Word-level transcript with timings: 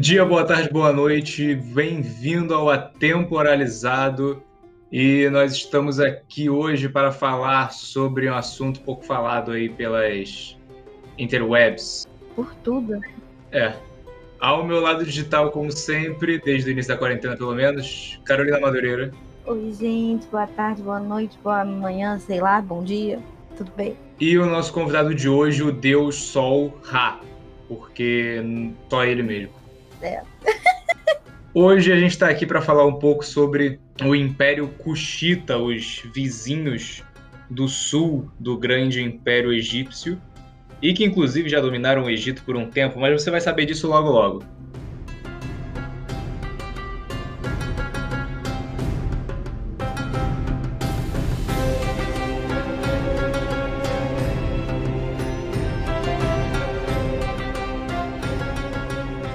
Bom 0.00 0.02
dia, 0.02 0.24
boa 0.24 0.46
tarde, 0.46 0.70
boa 0.72 0.94
noite. 0.94 1.54
Bem-vindo 1.54 2.54
ao 2.54 2.70
Atemporalizado. 2.70 4.42
E 4.90 5.28
nós 5.28 5.52
estamos 5.52 6.00
aqui 6.00 6.48
hoje 6.48 6.88
para 6.88 7.12
falar 7.12 7.70
sobre 7.70 8.30
um 8.30 8.34
assunto 8.34 8.80
pouco 8.80 9.04
falado 9.04 9.50
aí 9.50 9.68
pelas 9.68 10.56
interwebs. 11.18 12.08
Por 12.34 12.54
tudo. 12.64 12.98
É. 13.52 13.74
Ao 14.40 14.64
meu 14.64 14.80
lado 14.80 15.04
digital, 15.04 15.50
como 15.50 15.70
sempre, 15.70 16.40
desde 16.40 16.70
o 16.70 16.72
início 16.72 16.94
da 16.94 16.98
quarentena 16.98 17.36
pelo 17.36 17.54
menos, 17.54 18.18
Carolina 18.24 18.58
Madureira. 18.58 19.12
Oi, 19.44 19.70
gente. 19.78 20.26
Boa 20.28 20.46
tarde, 20.46 20.80
boa 20.80 20.98
noite, 20.98 21.38
boa 21.44 21.62
manhã, 21.62 22.18
sei 22.18 22.40
lá, 22.40 22.62
bom 22.62 22.82
dia. 22.82 23.20
Tudo 23.54 23.70
bem? 23.76 23.94
E 24.18 24.38
o 24.38 24.46
nosso 24.46 24.72
convidado 24.72 25.14
de 25.14 25.28
hoje, 25.28 25.62
o 25.62 25.70
Deus 25.70 26.14
Sol 26.16 26.74
Ra 26.84 27.20
porque 27.70 28.42
só 28.88 29.04
ele 29.04 29.22
mesmo. 29.22 29.59
É. 30.02 30.22
Hoje 31.52 31.92
a 31.92 31.96
gente 31.96 32.12
está 32.12 32.28
aqui 32.28 32.46
para 32.46 32.62
falar 32.62 32.86
um 32.86 32.98
pouco 32.98 33.24
sobre 33.24 33.80
o 34.04 34.14
Império 34.14 34.68
Kushita, 34.78 35.58
os 35.58 36.02
vizinhos 36.14 37.02
do 37.50 37.66
sul 37.66 38.30
do 38.38 38.56
grande 38.56 39.02
Império 39.02 39.52
Egípcio, 39.52 40.20
e 40.80 40.94
que 40.94 41.04
inclusive 41.04 41.48
já 41.48 41.60
dominaram 41.60 42.04
o 42.04 42.10
Egito 42.10 42.44
por 42.44 42.56
um 42.56 42.70
tempo, 42.70 43.00
mas 43.00 43.20
você 43.20 43.30
vai 43.30 43.40
saber 43.40 43.66
disso 43.66 43.88
logo 43.88 44.08
logo. 44.08 44.44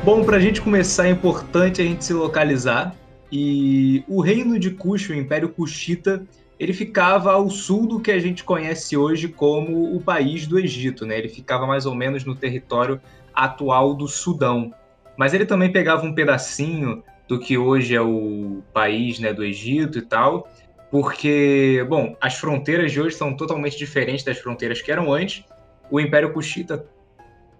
Bom, 0.06 0.24
para 0.24 0.38
a 0.38 0.40
gente 0.40 0.62
começar, 0.62 1.08
é 1.08 1.10
importante 1.10 1.82
a 1.82 1.84
gente 1.84 2.06
se 2.06 2.14
localizar. 2.14 2.96
E 3.32 4.04
o 4.08 4.22
reino 4.22 4.60
de 4.60 4.70
Kush, 4.70 5.10
o 5.10 5.16
Império 5.16 5.50
Kushita, 5.50 6.24
ele 6.60 6.74
ficava 6.74 7.32
ao 7.32 7.50
sul 7.50 7.88
do 7.88 8.00
que 8.00 8.12
a 8.12 8.20
gente 8.20 8.44
conhece 8.44 8.96
hoje 8.96 9.28
como 9.28 9.96
o 9.96 10.00
país 10.00 10.46
do 10.46 10.60
Egito, 10.60 11.08
né? 11.08 11.18
Ele 11.18 11.28
ficava 11.28 11.66
mais 11.66 11.88
ou 11.88 11.96
menos 11.96 12.24
no 12.24 12.36
território 12.36 13.02
atual 13.34 13.96
do 13.96 14.08
Sudão. 14.08 14.72
Mas 15.18 15.34
ele 15.34 15.44
também 15.44 15.72
pegava 15.72 16.06
um 16.06 16.14
pedacinho 16.14 17.02
do 17.28 17.40
que 17.40 17.58
hoje 17.58 17.96
é 17.96 18.02
o 18.02 18.62
país 18.72 19.18
né, 19.18 19.34
do 19.34 19.44
Egito 19.44 19.98
e 19.98 20.04
tal, 20.04 20.48
porque, 20.92 21.84
bom, 21.90 22.16
as 22.22 22.36
fronteiras 22.36 22.92
de 22.92 23.02
hoje 23.02 23.16
são 23.16 23.36
totalmente 23.36 23.76
diferentes 23.76 24.24
das 24.24 24.38
fronteiras 24.38 24.84
que 24.84 24.92
eram 24.92 25.12
antes. 25.12 25.44
O 25.90 26.00
Império 26.00 26.32
Kushita 26.32 26.86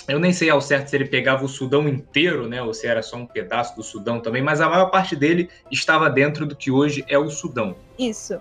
eu 0.08 0.20
nem 0.20 0.32
sei 0.32 0.50
ao 0.50 0.62
certo 0.62 0.90
se 0.90 0.96
ele 0.96 1.06
pegava 1.06 1.44
o 1.44 1.48
Sudão 1.48 1.88
inteiro, 1.88 2.48
né, 2.48 2.62
ou 2.62 2.74
se 2.74 2.88
era 2.88 3.02
só 3.02 3.18
um 3.18 3.26
pedaço 3.26 3.76
do 3.76 3.84
Sudão 3.84 4.20
também, 4.20 4.42
mas 4.42 4.62
a 4.62 4.70
maior 4.70 4.90
parte 4.92 5.16
dele 5.16 5.50
estava 5.72 6.10
dentro 6.10 6.46
do 6.46 6.56
que 6.56 6.70
hoje 6.70 7.04
é 7.08 7.18
o 7.18 7.30
Sudão. 7.30 7.76
Isso. 7.98 8.40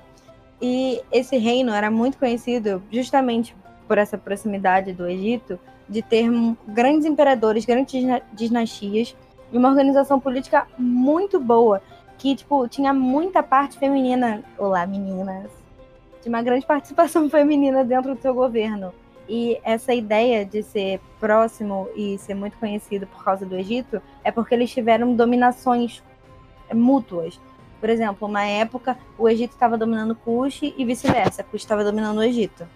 E 0.60 1.00
esse 1.10 1.36
reino 1.36 1.72
era 1.72 1.90
muito 1.90 2.18
conhecido 2.18 2.82
justamente 2.90 3.56
por 3.88 3.98
essa 3.98 4.16
proximidade 4.16 4.92
do 4.92 5.06
Egito, 5.06 5.58
de 5.88 6.02
ter 6.02 6.30
grandes 6.68 7.06
imperadores, 7.06 7.64
grandes 7.64 8.02
dinastias 8.32 9.14
e 9.52 9.58
uma 9.58 9.68
organização 9.68 10.18
política 10.18 10.66
muito 10.78 11.38
boa, 11.38 11.82
que 12.18 12.34
tipo 12.34 12.66
tinha 12.68 12.92
muita 12.94 13.42
parte 13.42 13.78
feminina. 13.78 14.42
Olá, 14.56 14.86
meninas. 14.86 15.50
Tinha 16.22 16.34
uma 16.34 16.42
grande 16.42 16.64
participação 16.66 17.28
feminina 17.28 17.84
dentro 17.84 18.14
do 18.14 18.20
seu 18.20 18.34
governo. 18.34 18.92
E 19.28 19.58
essa 19.64 19.94
ideia 19.94 20.44
de 20.44 20.62
ser 20.62 21.00
próximo 21.18 21.88
e 21.96 22.18
ser 22.18 22.34
muito 22.34 22.58
conhecido 22.58 23.06
por 23.06 23.24
causa 23.24 23.46
do 23.46 23.56
Egito 23.56 24.00
é 24.22 24.30
porque 24.30 24.54
eles 24.54 24.70
tiveram 24.70 25.14
dominações 25.14 26.02
mútuas. 26.72 27.40
Por 27.80 27.88
exemplo, 27.88 28.28
uma 28.28 28.44
época 28.44 28.98
o 29.18 29.28
Egito 29.28 29.52
estava 29.52 29.76
dominando 29.76 30.14
Cush 30.14 30.62
e 30.62 30.84
vice-versa, 30.84 31.42
Cush 31.42 31.62
estava 31.62 31.84
dominando 31.84 32.18
o 32.18 32.22
Egito. 32.22 32.66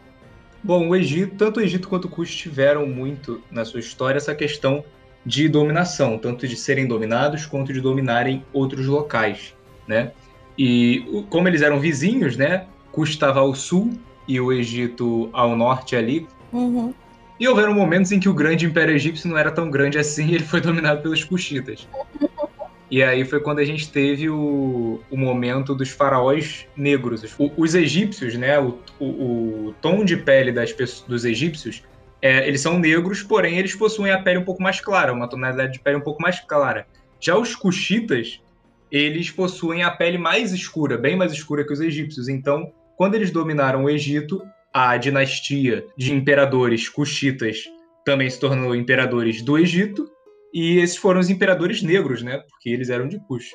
Bom, 0.62 0.88
o 0.88 0.96
Egito, 0.96 1.36
tanto 1.36 1.60
o 1.60 1.62
Egito 1.62 1.88
quanto 1.88 2.06
o 2.06 2.10
Cush 2.10 2.34
tiveram 2.34 2.86
muito 2.86 3.40
na 3.50 3.64
sua 3.64 3.80
história 3.80 4.18
essa 4.18 4.34
questão 4.34 4.84
de 5.24 5.48
dominação, 5.48 6.18
tanto 6.18 6.48
de 6.48 6.56
serem 6.56 6.86
dominados 6.86 7.46
quanto 7.46 7.72
de 7.72 7.80
dominarem 7.80 8.44
outros 8.52 8.86
locais, 8.86 9.54
né? 9.86 10.12
E 10.56 11.24
como 11.30 11.46
eles 11.46 11.62
eram 11.62 11.78
vizinhos, 11.78 12.36
né? 12.36 12.66
Cush 12.90 13.10
estava 13.10 13.40
ao 13.40 13.54
sul 13.54 13.92
e 14.26 14.40
o 14.40 14.52
Egito 14.52 15.30
ao 15.32 15.56
norte 15.56 15.94
ali, 15.94 16.26
Uhum. 16.52 16.94
E 17.38 17.46
houveram 17.46 17.72
momentos 17.72 18.10
em 18.10 18.18
que 18.18 18.28
o 18.28 18.34
grande 18.34 18.66
Império 18.66 18.94
Egípcio 18.94 19.28
não 19.28 19.38
era 19.38 19.50
tão 19.50 19.70
grande 19.70 19.98
assim 19.98 20.28
e 20.28 20.34
ele 20.36 20.44
foi 20.44 20.60
dominado 20.60 21.02
pelos 21.02 21.22
Cuxitas. 21.22 21.86
E 22.90 23.02
aí 23.02 23.24
foi 23.24 23.40
quando 23.40 23.58
a 23.58 23.64
gente 23.64 23.90
teve 23.90 24.30
o, 24.30 25.00
o 25.10 25.16
momento 25.16 25.74
dos 25.74 25.90
faraós 25.90 26.66
negros. 26.74 27.22
Os 27.56 27.74
egípcios, 27.74 28.34
né, 28.34 28.58
o, 28.58 28.78
o, 28.98 29.04
o, 29.06 29.74
tom 29.80 30.04
de 30.04 30.16
pele 30.16 30.50
das, 30.50 30.72
dos 31.06 31.24
egípcios, 31.26 31.82
é, 32.20 32.48
eles 32.48 32.62
são 32.62 32.78
negros, 32.78 33.22
porém 33.22 33.58
eles 33.58 33.74
possuem 33.74 34.10
a 34.10 34.22
pele 34.22 34.38
um 34.38 34.44
pouco 34.44 34.62
mais 34.62 34.80
clara, 34.80 35.12
uma 35.12 35.28
tonalidade 35.28 35.74
de 35.74 35.80
pele 35.80 35.98
um 35.98 36.00
pouco 36.02 36.22
mais 36.22 36.40
clara. 36.40 36.86
Já 37.20 37.36
os 37.36 37.54
Cuxitas, 37.54 38.40
eles 38.90 39.30
possuem 39.30 39.82
a 39.82 39.90
pele 39.90 40.16
mais 40.16 40.52
escura, 40.52 40.96
bem 40.96 41.14
mais 41.14 41.30
escura 41.30 41.64
que 41.64 41.72
os 41.72 41.80
egípcios. 41.80 42.26
Então, 42.26 42.72
quando 42.96 43.14
eles 43.14 43.30
dominaram 43.30 43.84
o 43.84 43.90
Egito, 43.90 44.42
a 44.78 44.96
dinastia 44.96 45.84
de 45.96 46.14
imperadores 46.14 46.88
cuxitas 46.88 47.64
também 48.04 48.30
se 48.30 48.38
tornou 48.38 48.76
imperadores 48.76 49.42
do 49.42 49.58
Egito, 49.58 50.08
e 50.54 50.78
esses 50.78 50.96
foram 50.96 51.18
os 51.18 51.28
imperadores 51.28 51.82
negros, 51.82 52.22
né? 52.22 52.38
Porque 52.48 52.70
eles 52.70 52.88
eram 52.88 53.08
de 53.08 53.18
Cush. 53.26 53.50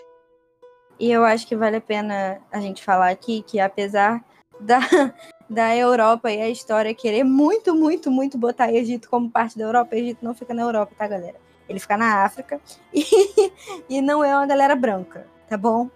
E 1.00 1.10
eu 1.10 1.24
acho 1.24 1.48
que 1.48 1.56
vale 1.56 1.78
a 1.78 1.82
pena 1.82 2.40
a 2.52 2.60
gente 2.60 2.84
falar 2.84 3.10
aqui 3.10 3.42
que 3.42 3.58
apesar 3.58 4.22
da, 4.60 4.80
da 5.50 5.74
Europa 5.74 6.30
e 6.30 6.42
a 6.42 6.50
história 6.50 6.94
querer 6.94 7.24
muito, 7.24 7.74
muito, 7.74 8.12
muito 8.12 8.38
botar 8.38 8.74
Egito 8.74 9.10
como 9.10 9.32
parte 9.32 9.58
da 9.58 9.64
Europa, 9.64 9.96
Egito 9.96 10.24
não 10.24 10.36
fica 10.36 10.54
na 10.54 10.64
Europa, 10.64 10.94
tá, 10.98 11.08
galera? 11.08 11.38
Ele 11.70 11.80
fica 11.80 11.96
na 11.96 12.26
África 12.26 12.60
e, 12.94 13.06
e 13.90 14.02
não 14.02 14.22
é 14.24 14.36
uma 14.36 14.46
galera 14.46 14.76
branca, 14.76 15.26
tá 15.48 15.56
bom? 15.56 15.90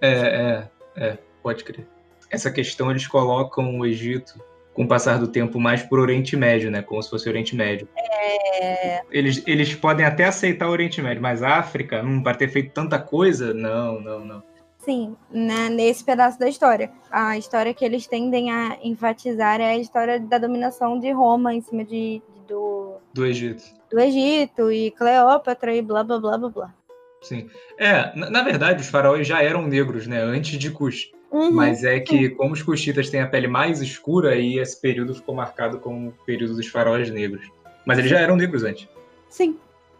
É, 0.00 0.12
é, 0.12 0.70
é, 0.96 1.18
pode 1.42 1.64
crer. 1.64 1.86
Essa 2.30 2.50
questão 2.50 2.90
eles 2.90 3.08
colocam 3.08 3.76
o 3.76 3.84
Egito 3.84 4.40
com 4.78 4.84
o 4.84 4.86
passar 4.86 5.18
do 5.18 5.26
tempo 5.26 5.58
mais 5.58 5.82
por 5.82 5.98
Oriente 5.98 6.36
Médio, 6.36 6.70
né? 6.70 6.82
Como 6.82 7.02
se 7.02 7.10
fosse 7.10 7.28
Oriente 7.28 7.56
Médio. 7.56 7.88
É... 7.96 9.02
Eles, 9.10 9.42
eles 9.44 9.74
podem 9.74 10.06
até 10.06 10.24
aceitar 10.24 10.68
o 10.68 10.70
Oriente 10.70 11.02
Médio, 11.02 11.20
mas 11.20 11.42
a 11.42 11.56
África, 11.56 12.00
não 12.00 12.22
para 12.22 12.36
ter 12.36 12.48
feito 12.48 12.72
tanta 12.72 12.96
coisa, 12.96 13.52
não, 13.52 14.00
não, 14.00 14.24
não. 14.24 14.42
Sim, 14.78 15.16
né, 15.32 15.68
nesse 15.68 16.04
pedaço 16.04 16.38
da 16.38 16.48
história. 16.48 16.92
A 17.10 17.36
história 17.36 17.74
que 17.74 17.84
eles 17.84 18.06
tendem 18.06 18.52
a 18.52 18.78
enfatizar 18.80 19.60
é 19.60 19.70
a 19.70 19.76
história 19.76 20.20
da 20.20 20.38
dominação 20.38 21.00
de 21.00 21.10
Roma 21.10 21.52
em 21.52 21.60
cima 21.60 21.82
de, 21.82 22.22
de 22.32 22.40
do... 22.46 22.98
Do 23.12 23.26
Egito. 23.26 23.64
Do 23.90 23.98
Egito 23.98 24.70
e 24.70 24.92
Cleópatra 24.92 25.74
e 25.74 25.82
blá, 25.82 26.04
blá, 26.04 26.20
blá, 26.20 26.38
blá, 26.38 26.48
blá. 26.50 26.74
Sim. 27.20 27.48
É, 27.76 28.16
na, 28.16 28.30
na 28.30 28.42
verdade, 28.42 28.80
os 28.80 28.88
faraós 28.88 29.26
já 29.26 29.42
eram 29.42 29.66
negros, 29.66 30.06
né? 30.06 30.20
Antes 30.22 30.58
de 30.58 30.70
Cush. 30.70 31.10
Uhum. 31.30 31.50
Mas 31.52 31.84
é 31.84 32.00
que, 32.00 32.30
como 32.30 32.54
os 32.54 32.62
cuxitas 32.62 33.10
têm 33.10 33.20
a 33.20 33.26
pele 33.26 33.48
mais 33.48 33.82
escura, 33.82 34.30
aí 34.30 34.58
esse 34.58 34.80
período 34.80 35.14
ficou 35.14 35.34
marcado 35.34 35.78
como 35.78 36.08
o 36.08 36.12
período 36.24 36.54
dos 36.54 36.66
faraós 36.68 37.10
negros. 37.10 37.46
Mas 37.84 37.98
eles 37.98 38.10
já 38.10 38.18
eram 38.18 38.36
negros 38.36 38.64
antes. 38.64 38.88
Sim. 39.28 39.58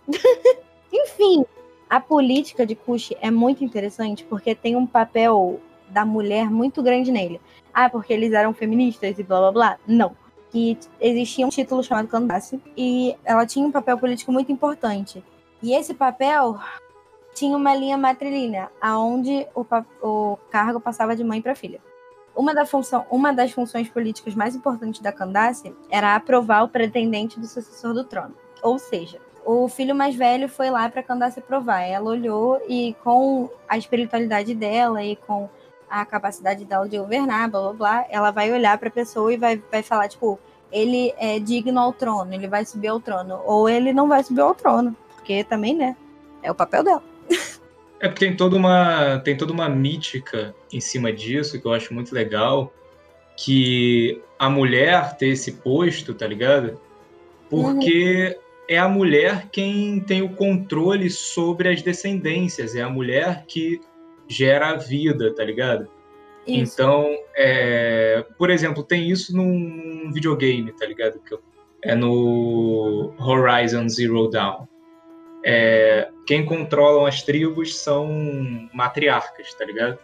Enfim, 0.92 1.44
a 1.88 2.00
política 2.00 2.64
de 2.64 2.74
Kush 2.74 3.12
é 3.20 3.30
muito 3.30 3.62
interessante 3.62 4.24
porque 4.24 4.54
tem 4.54 4.74
um 4.74 4.86
papel 4.86 5.60
da 5.90 6.04
mulher 6.04 6.50
muito 6.50 6.82
grande 6.82 7.10
nele. 7.10 7.40
Ah, 7.72 7.90
porque 7.90 8.12
eles 8.12 8.32
eram 8.32 8.54
feministas 8.54 9.18
e 9.18 9.22
blá 9.22 9.38
blá 9.40 9.52
blá. 9.52 9.78
Não. 9.86 10.16
Que 10.50 10.78
existia 10.98 11.46
um 11.46 11.50
título 11.50 11.82
chamado 11.82 12.08
Candace 12.08 12.58
e 12.76 13.14
ela 13.22 13.46
tinha 13.46 13.66
um 13.66 13.70
papel 13.70 13.98
político 13.98 14.32
muito 14.32 14.50
importante. 14.50 15.22
E 15.62 15.74
esse 15.74 15.92
papel 15.92 16.58
tinha 17.38 17.56
uma 17.56 17.74
linha 17.74 17.96
matrilinear, 17.96 18.70
aonde 18.80 19.46
o, 19.54 19.64
o 20.02 20.38
cargo 20.50 20.80
passava 20.80 21.14
de 21.14 21.22
mãe 21.22 21.40
para 21.40 21.54
filha. 21.54 21.80
Uma, 22.34 22.54
da 22.54 22.66
função, 22.66 23.06
uma 23.10 23.32
das 23.32 23.52
funções 23.52 23.88
políticas 23.88 24.34
mais 24.34 24.54
importantes 24.54 25.00
da 25.00 25.12
Candace 25.12 25.74
era 25.90 26.14
aprovar 26.14 26.64
o 26.64 26.68
pretendente 26.68 27.38
do 27.38 27.46
sucessor 27.46 27.94
do 27.94 28.04
trono. 28.04 28.34
Ou 28.62 28.78
seja, 28.78 29.20
o 29.44 29.68
filho 29.68 29.94
mais 29.94 30.14
velho 30.14 30.48
foi 30.48 30.68
lá 30.70 30.88
para 30.88 31.02
Candace 31.02 31.38
aprovar. 31.38 31.80
Ela 31.82 32.10
olhou 32.10 32.60
e, 32.68 32.94
com 33.04 33.48
a 33.68 33.78
espiritualidade 33.78 34.54
dela 34.54 35.02
e 35.02 35.16
com 35.16 35.48
a 35.88 36.04
capacidade 36.04 36.64
dela 36.64 36.88
de 36.88 36.98
governar, 36.98 37.48
blá 37.48 37.60
blá 37.60 37.72
blá, 37.72 38.06
ela 38.10 38.30
vai 38.30 38.52
olhar 38.52 38.76
para 38.78 38.88
a 38.88 38.92
pessoa 38.92 39.32
e 39.32 39.36
vai, 39.36 39.62
vai 39.70 39.82
falar, 39.82 40.08
tipo, 40.08 40.38
ele 40.70 41.14
é 41.16 41.38
digno 41.38 41.80
ao 41.80 41.92
trono, 41.92 42.34
ele 42.34 42.46
vai 42.46 42.64
subir 42.64 42.88
ao 42.88 43.00
trono. 43.00 43.40
Ou 43.44 43.68
ele 43.68 43.92
não 43.92 44.08
vai 44.08 44.22
subir 44.22 44.42
ao 44.42 44.54
trono, 44.54 44.94
porque 45.14 45.44
também, 45.44 45.74
né? 45.74 45.96
É 46.42 46.50
o 46.50 46.54
papel 46.54 46.84
dela. 46.84 47.07
É 48.00 48.08
porque 48.08 48.26
tem 48.26 48.36
toda 48.36 48.56
uma 48.56 49.18
tem 49.20 49.36
toda 49.36 49.52
uma 49.52 49.68
mítica 49.68 50.54
em 50.72 50.80
cima 50.80 51.12
disso 51.12 51.60
que 51.60 51.66
eu 51.66 51.72
acho 51.72 51.92
muito 51.92 52.14
legal, 52.14 52.72
que 53.36 54.20
a 54.38 54.48
mulher 54.48 55.16
ter 55.16 55.28
esse 55.28 55.52
posto, 55.52 56.14
tá 56.14 56.26
ligado? 56.26 56.80
Porque 57.50 58.38
é 58.68 58.78
a 58.78 58.88
mulher 58.88 59.48
quem 59.50 60.00
tem 60.00 60.22
o 60.22 60.28
controle 60.28 61.10
sobre 61.10 61.68
as 61.68 61.82
descendências, 61.82 62.76
é 62.76 62.82
a 62.82 62.88
mulher 62.88 63.44
que 63.48 63.80
gera 64.28 64.70
a 64.70 64.76
vida, 64.76 65.34
tá 65.34 65.42
ligado? 65.42 65.88
Isso. 66.46 66.74
Então, 66.74 67.06
é, 67.36 68.24
por 68.36 68.50
exemplo, 68.50 68.82
tem 68.82 69.10
isso 69.10 69.36
num 69.36 70.10
videogame, 70.12 70.72
tá 70.72 70.86
ligado? 70.86 71.20
É 71.82 71.94
no 71.94 73.12
Horizon 73.18 73.88
Zero 73.88 74.28
Dawn. 74.28 74.66
É, 75.44 76.08
quem 76.26 76.44
controlam 76.44 77.06
as 77.06 77.22
tribos 77.22 77.76
são 77.78 78.68
matriarcas, 78.72 79.54
tá 79.54 79.64
ligado? 79.64 79.98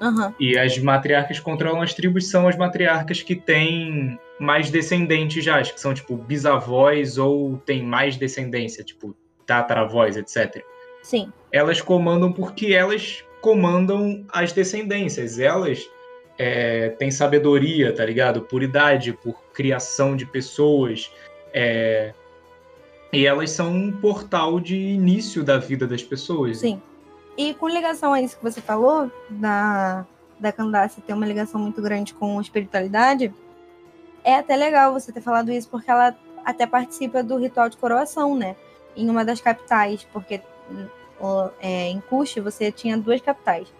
Uhum. 0.00 0.34
E 0.38 0.58
as 0.58 0.76
matriarcas 0.78 1.38
que 1.38 1.44
controlam 1.44 1.80
as 1.80 1.94
tribos 1.94 2.28
são 2.28 2.48
as 2.48 2.56
matriarcas 2.56 3.22
que 3.22 3.34
têm 3.34 4.18
mais 4.38 4.70
descendentes 4.70 5.44
já, 5.44 5.62
que 5.62 5.80
são 5.80 5.94
tipo 5.94 6.16
bisavós 6.16 7.16
ou 7.18 7.56
têm 7.58 7.82
mais 7.82 8.16
descendência, 8.16 8.84
tipo 8.84 9.16
tataravós, 9.46 10.16
etc. 10.16 10.64
Sim. 11.02 11.32
Elas 11.52 11.80
comandam 11.80 12.32
porque 12.32 12.74
elas 12.74 13.24
comandam 13.40 14.24
as 14.30 14.52
descendências. 14.52 15.38
Elas 15.38 15.88
é, 16.38 16.90
têm 16.90 17.10
sabedoria, 17.10 17.92
tá 17.92 18.04
ligado? 18.04 18.42
Por 18.42 18.62
idade, 18.62 19.12
por 19.12 19.34
criação 19.52 20.16
de 20.16 20.26
pessoas. 20.26 21.10
É, 21.52 22.12
e 23.14 23.26
elas 23.26 23.50
são 23.50 23.72
um 23.72 23.92
portal 23.92 24.58
de 24.58 24.76
início 24.76 25.44
da 25.44 25.58
vida 25.58 25.86
das 25.86 26.02
pessoas. 26.02 26.58
Sim. 26.58 26.80
E 27.36 27.54
com 27.54 27.68
ligação 27.68 28.12
a 28.12 28.20
isso 28.20 28.36
que 28.36 28.42
você 28.42 28.60
falou, 28.60 29.10
da, 29.28 30.06
da 30.38 30.52
Candace 30.52 31.00
ter 31.00 31.12
uma 31.12 31.26
ligação 31.26 31.60
muito 31.60 31.82
grande 31.82 32.14
com 32.14 32.40
espiritualidade, 32.40 33.32
é 34.22 34.36
até 34.36 34.56
legal 34.56 34.92
você 34.92 35.12
ter 35.12 35.20
falado 35.20 35.50
isso, 35.50 35.68
porque 35.68 35.90
ela 35.90 36.16
até 36.44 36.66
participa 36.66 37.22
do 37.22 37.36
ritual 37.36 37.68
de 37.68 37.76
coroação, 37.76 38.36
né? 38.36 38.54
Em 38.96 39.10
uma 39.10 39.24
das 39.24 39.40
capitais, 39.40 40.06
porque 40.12 40.40
é, 41.60 41.88
em 41.88 42.00
Kush 42.00 42.36
você 42.36 42.70
tinha 42.70 42.96
duas 42.96 43.20
capitais. 43.20 43.72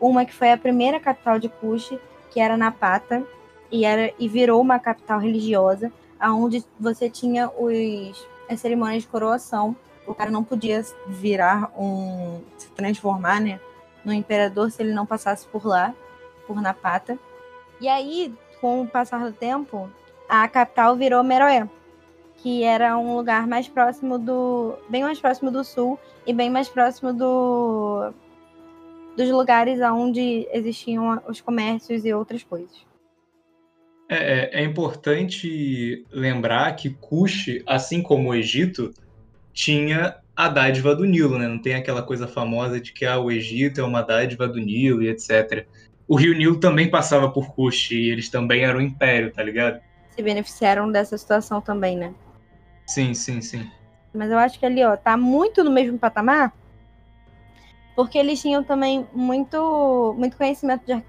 Uma 0.00 0.24
que 0.24 0.34
foi 0.34 0.50
a 0.50 0.56
primeira 0.56 0.98
capital 0.98 1.38
de 1.38 1.48
Kush, 1.48 1.96
que 2.30 2.40
era 2.40 2.56
Napata, 2.56 3.22
e, 3.70 3.84
era, 3.84 4.12
e 4.18 4.28
virou 4.28 4.60
uma 4.60 4.78
capital 4.78 5.18
religiosa, 5.18 5.92
aonde 6.18 6.64
você 6.78 7.08
tinha 7.08 7.50
os, 7.50 8.26
as 8.52 8.60
cerimônias 8.60 9.02
de 9.02 9.08
coroação 9.08 9.76
o 10.06 10.14
cara 10.14 10.30
não 10.30 10.42
podia 10.42 10.84
virar 11.06 11.70
um. 11.78 12.40
se 12.56 12.68
transformar, 12.70 13.40
né? 13.40 13.60
No 14.04 14.12
imperador 14.12 14.70
se 14.70 14.82
ele 14.82 14.92
não 14.92 15.06
passasse 15.06 15.46
por 15.46 15.64
lá, 15.64 15.94
por 16.46 16.60
Napata. 16.60 17.18
E 17.80 17.88
aí, 17.88 18.34
com 18.60 18.82
o 18.82 18.86
passar 18.88 19.24
do 19.24 19.32
tempo, 19.32 19.90
a 20.28 20.46
capital 20.48 20.96
virou 20.96 21.22
Meroé, 21.22 21.68
que 22.36 22.64
era 22.64 22.98
um 22.98 23.16
lugar 23.16 23.46
mais 23.46 23.68
próximo 23.68 24.18
do. 24.18 24.74
bem 24.88 25.02
mais 25.02 25.20
próximo 25.20 25.50
do 25.50 25.62
sul 25.62 25.98
e 26.26 26.32
bem 26.32 26.50
mais 26.50 26.68
próximo 26.68 27.12
do. 27.12 28.12
dos 29.16 29.30
lugares 29.30 29.80
onde 29.80 30.48
existiam 30.52 31.22
os 31.28 31.40
comércios 31.40 32.04
e 32.04 32.12
outras 32.12 32.42
coisas. 32.42 32.91
É, 34.12 34.58
é, 34.58 34.60
é 34.60 34.62
importante 34.62 36.04
lembrar 36.12 36.76
que 36.76 36.90
Kush, 36.90 37.62
assim 37.66 38.02
como 38.02 38.28
o 38.28 38.34
Egito, 38.34 38.92
tinha 39.54 40.16
a 40.36 40.48
dádiva 40.50 40.94
do 40.94 41.06
Nilo, 41.06 41.38
né? 41.38 41.48
Não 41.48 41.58
tem 41.58 41.76
aquela 41.76 42.02
coisa 42.02 42.28
famosa 42.28 42.78
de 42.78 42.92
que 42.92 43.06
ah, 43.06 43.18
o 43.18 43.30
Egito 43.30 43.80
é 43.80 43.84
uma 43.84 44.02
dádiva 44.02 44.46
do 44.46 44.58
Nilo 44.58 45.02
e 45.02 45.08
etc. 45.08 45.66
O 46.06 46.14
Rio 46.14 46.34
Nilo 46.36 46.60
também 46.60 46.90
passava 46.90 47.30
por 47.30 47.54
Kush 47.54 47.92
e 47.92 48.10
eles 48.10 48.28
também 48.28 48.64
eram 48.64 48.80
um 48.80 48.82
império, 48.82 49.32
tá 49.32 49.42
ligado? 49.42 49.80
Se 50.10 50.22
beneficiaram 50.22 50.92
dessa 50.92 51.16
situação 51.16 51.62
também, 51.62 51.96
né? 51.96 52.12
Sim, 52.86 53.14
sim, 53.14 53.40
sim. 53.40 53.66
Mas 54.12 54.30
eu 54.30 54.38
acho 54.38 54.58
que 54.58 54.66
ali, 54.66 54.84
ó, 54.84 54.94
tá 54.94 55.16
muito 55.16 55.64
no 55.64 55.70
mesmo 55.70 55.98
patamar, 55.98 56.52
porque 57.96 58.18
eles 58.18 58.42
tinham 58.42 58.62
também 58.62 59.06
muito, 59.14 60.14
muito 60.18 60.36
conhecimento 60.36 60.84
de, 60.84 61.02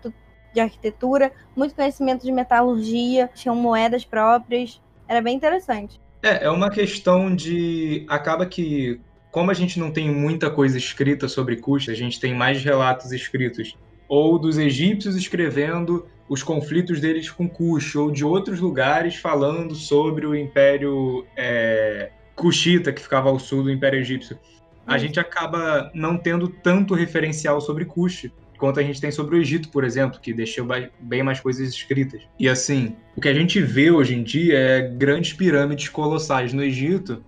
de 0.53 0.59
arquitetura, 0.59 1.31
muito 1.55 1.75
conhecimento 1.75 2.23
de 2.23 2.31
metalurgia, 2.31 3.29
tinham 3.33 3.55
moedas 3.55 4.05
próprias, 4.05 4.81
era 5.07 5.21
bem 5.21 5.35
interessante. 5.35 6.00
É, 6.21 6.45
é 6.45 6.50
uma 6.50 6.69
questão 6.69 7.35
de. 7.35 8.05
Acaba 8.07 8.45
que, 8.45 9.00
como 9.31 9.51
a 9.51 9.53
gente 9.53 9.79
não 9.79 9.91
tem 9.91 10.09
muita 10.09 10.50
coisa 10.50 10.77
escrita 10.77 11.27
sobre 11.27 11.57
Kush, 11.57 11.89
a 11.89 11.94
gente 11.94 12.19
tem 12.19 12.33
mais 12.33 12.63
relatos 12.63 13.11
escritos 13.11 13.75
ou 14.07 14.38
dos 14.38 14.57
egípcios 14.57 15.15
escrevendo 15.15 16.05
os 16.29 16.41
conflitos 16.41 17.01
deles 17.01 17.29
com 17.29 17.50
Kush, 17.50 17.95
ou 17.95 18.11
de 18.11 18.23
outros 18.23 18.59
lugares 18.59 19.15
falando 19.15 19.75
sobre 19.75 20.25
o 20.25 20.35
Império 20.35 21.25
é, 21.35 22.11
Kushita, 22.35 22.94
que 22.94 23.01
ficava 23.01 23.29
ao 23.29 23.39
sul 23.39 23.63
do 23.63 23.71
Império 23.71 24.00
Egípcio. 24.00 24.38
A 24.85 24.97
gente 24.97 25.19
acaba 25.19 25.91
não 25.94 26.17
tendo 26.17 26.47
tanto 26.47 26.94
referencial 26.94 27.61
sobre 27.61 27.85
Kush 27.85 28.31
quanto 28.57 28.79
a 28.79 28.83
gente 28.83 29.01
tem 29.01 29.11
sobre 29.11 29.35
o 29.35 29.39
Egito, 29.39 29.69
por 29.69 29.83
exemplo, 29.83 30.19
que 30.19 30.33
deixou 30.33 30.65
bem 31.00 31.23
mais 31.23 31.39
coisas 31.39 31.69
escritas. 31.69 32.21
E 32.39 32.47
assim, 32.47 32.95
o 33.15 33.21
que 33.21 33.27
a 33.27 33.33
gente 33.33 33.61
vê 33.61 33.91
hoje 33.91 34.15
em 34.15 34.23
dia 34.23 34.57
é 34.57 34.81
grandes 34.81 35.33
pirâmides 35.33 35.89
colossais 35.89 36.53
no 36.53 36.63
Egito 36.63 37.23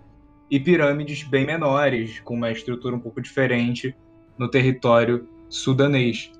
e 0.49 0.59
pirâmides 0.59 1.23
bem 1.23 1.45
menores, 1.45 2.19
com 2.19 2.35
uma 2.35 2.51
estrutura 2.51 2.95
um 2.95 2.99
pouco 2.99 3.21
diferente 3.21 3.95
no 4.37 4.49
território 4.49 5.27
sudanês. 5.49 6.31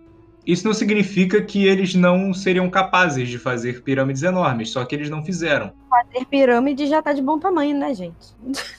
Isso 0.45 0.65
não 0.67 0.75
significa 0.75 1.41
que 1.41 1.65
eles 1.65 1.95
não 1.95 2.31
seriam 2.31 2.69
capazes 2.69 3.29
de 3.29 3.39
fazer 3.39 3.81
pirâmides 3.81 4.21
enormes, 4.21 4.69
só 4.69 4.85
que 4.85 4.93
eles 4.93 5.09
não 5.09 5.25
fizeram. 5.25 5.73
Fazer 5.89 6.25
pirâmide 6.25 6.85
já 6.85 7.01
tá 7.01 7.13
de 7.13 7.21
bom 7.21 7.39
tamanho, 7.39 7.75
né, 7.77 7.93
gente? 7.95 8.35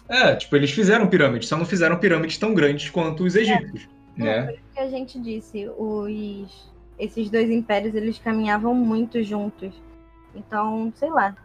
É, 0.09 0.37
tipo, 0.37 0.55
eles 0.55 0.71
fizeram 0.71 1.09
pirâmides, 1.09 1.49
só 1.49 1.57
não 1.57 1.65
fizeram 1.65 1.97
pirâmides 1.97 2.39
tão 2.39 2.55
grandes 2.55 2.89
quanto 2.89 3.25
os 3.25 3.35
egípcios. 3.35 3.89
É. 3.93 3.96
É, 4.19 4.23
né? 4.23 4.53
isso 4.53 4.63
que 4.73 4.81
a 4.81 4.89
gente 4.89 5.21
disse, 5.21 5.69
os, 5.77 6.73
esses 6.99 7.31
dois 7.31 7.51
impérios 7.51 7.95
eles 7.95 8.19
caminhavam 8.19 8.75
muito 8.75 9.23
juntos. 9.23 9.75
Então, 10.35 10.93
sei 10.97 11.11
lá, 11.11 11.37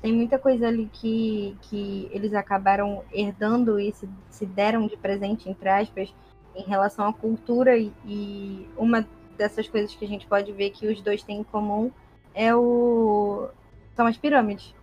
tem 0.00 0.12
muita 0.12 0.38
coisa 0.38 0.66
ali 0.66 0.88
que, 0.92 1.56
que 1.62 2.08
eles 2.12 2.34
acabaram 2.34 3.04
herdando 3.12 3.78
e 3.78 3.92
se, 3.92 4.08
se 4.30 4.44
deram 4.44 4.86
de 4.86 4.96
presente, 4.96 5.48
entre 5.48 5.68
aspas, 5.68 6.12
em 6.56 6.64
relação 6.64 7.06
à 7.06 7.12
cultura. 7.12 7.78
E, 7.78 7.92
e, 8.04 8.68
uma 8.76 9.06
dessas 9.38 9.68
coisas 9.68 9.94
que 9.94 10.04
a 10.04 10.08
gente 10.08 10.26
pode 10.26 10.52
ver 10.52 10.70
que 10.70 10.88
os 10.88 11.00
dois 11.00 11.22
têm 11.22 11.40
em 11.40 11.44
comum 11.44 11.90
é 12.34 12.54
o 12.54 13.48
são 13.94 14.06
as 14.06 14.16
pirâmides. 14.16 14.74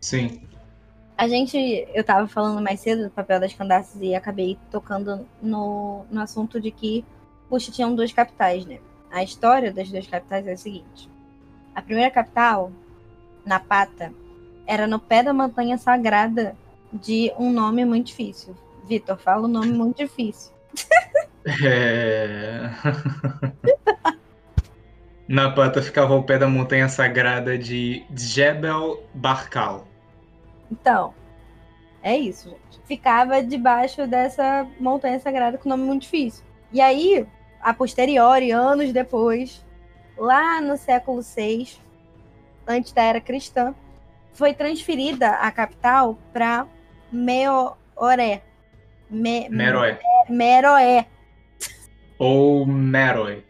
Sim. 0.00 0.42
A 1.16 1.28
gente, 1.28 1.56
eu 1.94 2.00
estava 2.00 2.26
falando 2.26 2.60
mais 2.60 2.80
cedo 2.80 3.04
do 3.04 3.10
papel 3.10 3.38
das 3.38 3.54
Candaces 3.54 4.00
e 4.00 4.14
acabei 4.14 4.58
tocando 4.70 5.26
no, 5.40 6.04
no 6.10 6.20
assunto 6.20 6.60
de 6.60 6.70
que 6.70 7.04
Puxa 7.48 7.70
tinham 7.70 7.94
duas 7.94 8.12
capitais, 8.12 8.66
né? 8.66 8.78
A 9.12 9.22
história 9.22 9.72
das 9.72 9.88
duas 9.88 10.06
capitais 10.06 10.46
é 10.46 10.52
a 10.52 10.56
seguinte: 10.56 11.08
a 11.74 11.80
primeira 11.80 12.10
capital, 12.10 12.72
Napata, 13.46 14.12
era 14.66 14.86
no 14.86 14.98
pé 14.98 15.22
da 15.22 15.32
montanha 15.32 15.78
sagrada 15.78 16.56
de 16.92 17.32
um 17.38 17.52
nome 17.52 17.84
muito 17.84 18.08
difícil. 18.08 18.56
Vitor, 18.88 19.16
fala 19.16 19.44
um 19.44 19.50
nome 19.50 19.72
muito 19.72 19.98
difícil. 19.98 20.52
É... 21.62 22.70
Napata 25.28 25.80
ficava 25.80 26.12
ao 26.12 26.22
pé 26.22 26.38
da 26.38 26.48
montanha 26.48 26.88
sagrada 26.88 27.56
de 27.56 28.04
Jebel 28.14 29.02
Barkal. 29.14 29.86
Então, 30.74 31.14
é 32.02 32.16
isso, 32.16 32.50
gente. 32.50 32.80
Ficava 32.84 33.42
debaixo 33.42 34.06
dessa 34.06 34.66
montanha 34.80 35.20
sagrada 35.20 35.56
com 35.56 35.68
nome 35.68 35.84
muito 35.84 36.02
difícil. 36.02 36.44
E 36.72 36.80
aí, 36.80 37.26
a 37.60 37.72
posteriori, 37.72 38.50
anos 38.50 38.92
depois, 38.92 39.64
lá 40.16 40.60
no 40.60 40.76
século 40.76 41.22
VI, 41.22 41.78
antes 42.66 42.92
da 42.92 43.02
era 43.02 43.20
cristã, 43.20 43.72
foi 44.32 44.52
transferida 44.52 45.30
a 45.30 45.50
capital 45.52 46.18
para 46.32 46.66
Meoré. 47.12 48.42
Me, 49.08 49.48
Meroé. 49.48 50.00
Meroé. 50.28 51.06
Ou 52.18 52.66
Meroé. 52.66 53.44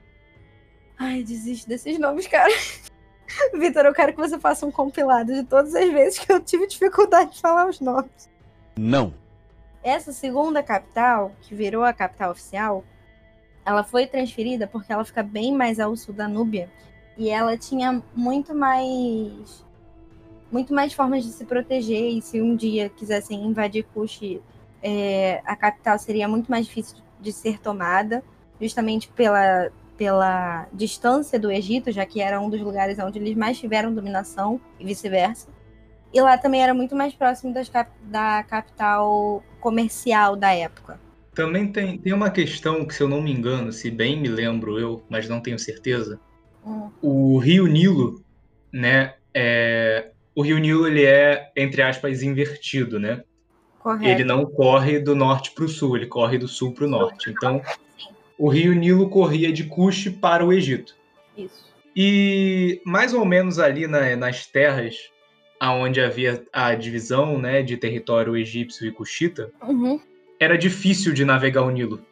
Ai, 0.99 1.23
desisto 1.23 1.69
desses 1.69 1.99
nomes, 1.99 2.27
cara. 2.27 2.53
Vitor, 3.55 3.85
eu 3.85 3.95
quero 3.95 4.13
que 4.13 4.19
você 4.19 4.39
faça 4.39 4.67
um 4.67 4.71
compilado 4.71 5.33
de 5.33 5.43
todas 5.45 5.75
as 5.75 5.91
vezes 5.91 6.19
que 6.19 6.33
eu 6.33 6.41
tive 6.41 6.67
dificuldade 6.67 7.33
de 7.33 7.41
falar 7.41 7.69
os 7.69 7.81
nomes. 7.81 8.29
Não. 8.77 9.15
Essa 9.83 10.13
segunda 10.13 10.63
capital, 10.63 11.33
que 11.43 11.55
virou 11.55 11.85
a 11.85 11.93
capital 11.93 12.31
oficial, 12.31 12.85
ela 13.65 13.83
foi 13.83 14.07
transferida 14.07 14.67
porque 14.67 14.93
ela 14.93 15.05
fica 15.05 15.23
bem 15.23 15.55
mais 15.55 15.79
ao 15.79 15.97
sul 15.97 16.15
da 16.15 16.29
Núbia 16.29 16.71
e 17.17 17.31
ela 17.31 17.57
tinha 17.57 18.03
muito 18.15 18.55
mais 18.55 19.65
muito 20.51 20.73
mais 20.73 20.93
formas 20.93 21.25
de 21.25 21.33
se 21.33 21.45
proteger 21.45 22.11
e 22.13 22.23
se 22.23 22.41
um 22.41 22.55
dia 22.55 22.89
quisessem 22.89 23.45
invadir 23.45 23.85
Kush, 23.93 24.41
é, 24.81 25.43
a 25.45 25.57
capital 25.57 25.99
seria 25.99 26.29
muito 26.29 26.49
mais 26.49 26.67
difícil 26.67 26.99
de 27.21 27.33
ser 27.33 27.59
tomada, 27.59 28.23
justamente 28.61 29.09
pela 29.09 29.73
pela 29.97 30.67
distância 30.73 31.39
do 31.39 31.51
Egito, 31.51 31.91
já 31.93 32.05
que 32.05 32.21
era 32.21 32.41
um 32.41 32.51
dos 32.51 32.61
lugares 32.61 32.99
onde 32.99 33.19
eles 33.19 33.37
mais 33.37 33.59
tiveram 33.59 33.95
dominação 33.95 34.61
e 34.79 34.85
vice-versa. 34.85 35.49
E 36.13 36.21
lá 36.21 36.39
também 36.39 36.63
era 36.63 36.73
muito 36.73 36.95
mais 36.95 37.13
próximo 37.13 37.53
cap 37.73 37.91
da 38.03 38.43
capital 38.45 39.43
comercial 39.61 40.37
da 40.37 40.53
época. 40.53 41.01
Também 41.35 41.73
tem, 41.73 41.99
tem 41.99 42.13
uma 42.13 42.31
questão 42.31 42.85
que, 42.85 42.95
se 42.95 43.03
eu 43.03 43.09
não 43.09 43.21
me 43.21 43.33
engano, 43.33 43.73
se 43.73 43.91
bem 43.91 44.21
me 44.21 44.29
lembro 44.29 44.79
eu, 44.79 45.03
mas 45.09 45.29
não 45.29 45.41
tenho 45.41 45.59
certeza, 45.59 46.21
hum. 46.65 46.89
o 47.03 47.39
Rio 47.39 47.67
Nilo, 47.67 48.23
né, 48.73 49.15
é, 49.35 50.13
o 50.35 50.43
Rio 50.43 50.59
Nilo 50.59 50.87
ele 50.87 51.05
é, 51.05 51.51
entre 51.57 51.83
aspas, 51.83 52.23
invertido, 52.23 53.01
né? 53.01 53.25
Correto. 53.81 54.09
Ele 54.09 54.25
não 54.25 54.47
corre 54.47 55.01
do 55.01 55.15
norte 55.15 55.51
para 55.51 55.65
o 55.65 55.69
sul, 55.69 55.97
ele 55.97 56.07
corre 56.07 56.39
do 56.39 56.49
sul 56.49 56.73
para 56.73 56.87
o 56.87 56.89
norte. 56.89 57.31
Então, 57.31 57.61
Sim. 57.99 58.14
O 58.39 58.49
Rio 58.49 58.75
Nilo 58.75 59.09
corria 59.09 59.53
de 59.53 59.65
Cush 59.65 60.09
para 60.21 60.45
o 60.45 60.53
Egito. 60.53 60.95
Isso. 61.37 61.65
E 61.97 62.81
mais 62.85 63.15
ou 63.15 63.25
menos 63.25 63.59
ali 63.59 63.87
na, 63.87 64.17
nas 64.17 64.47
terras 64.47 65.11
aonde 65.61 66.01
havia 66.01 66.45
a 66.53 66.75
divisão 66.75 67.39
né, 67.39 67.63
de 67.63 67.77
território 67.77 68.37
egípcio 68.37 68.87
e 68.87 68.93
cuxita, 68.93 69.51
uhum. 69.63 70.01
era 70.39 70.59
difícil 70.59 71.15
de 71.15 71.25
navegar 71.25 71.63
o 71.63 71.71
Nilo. 71.71 72.05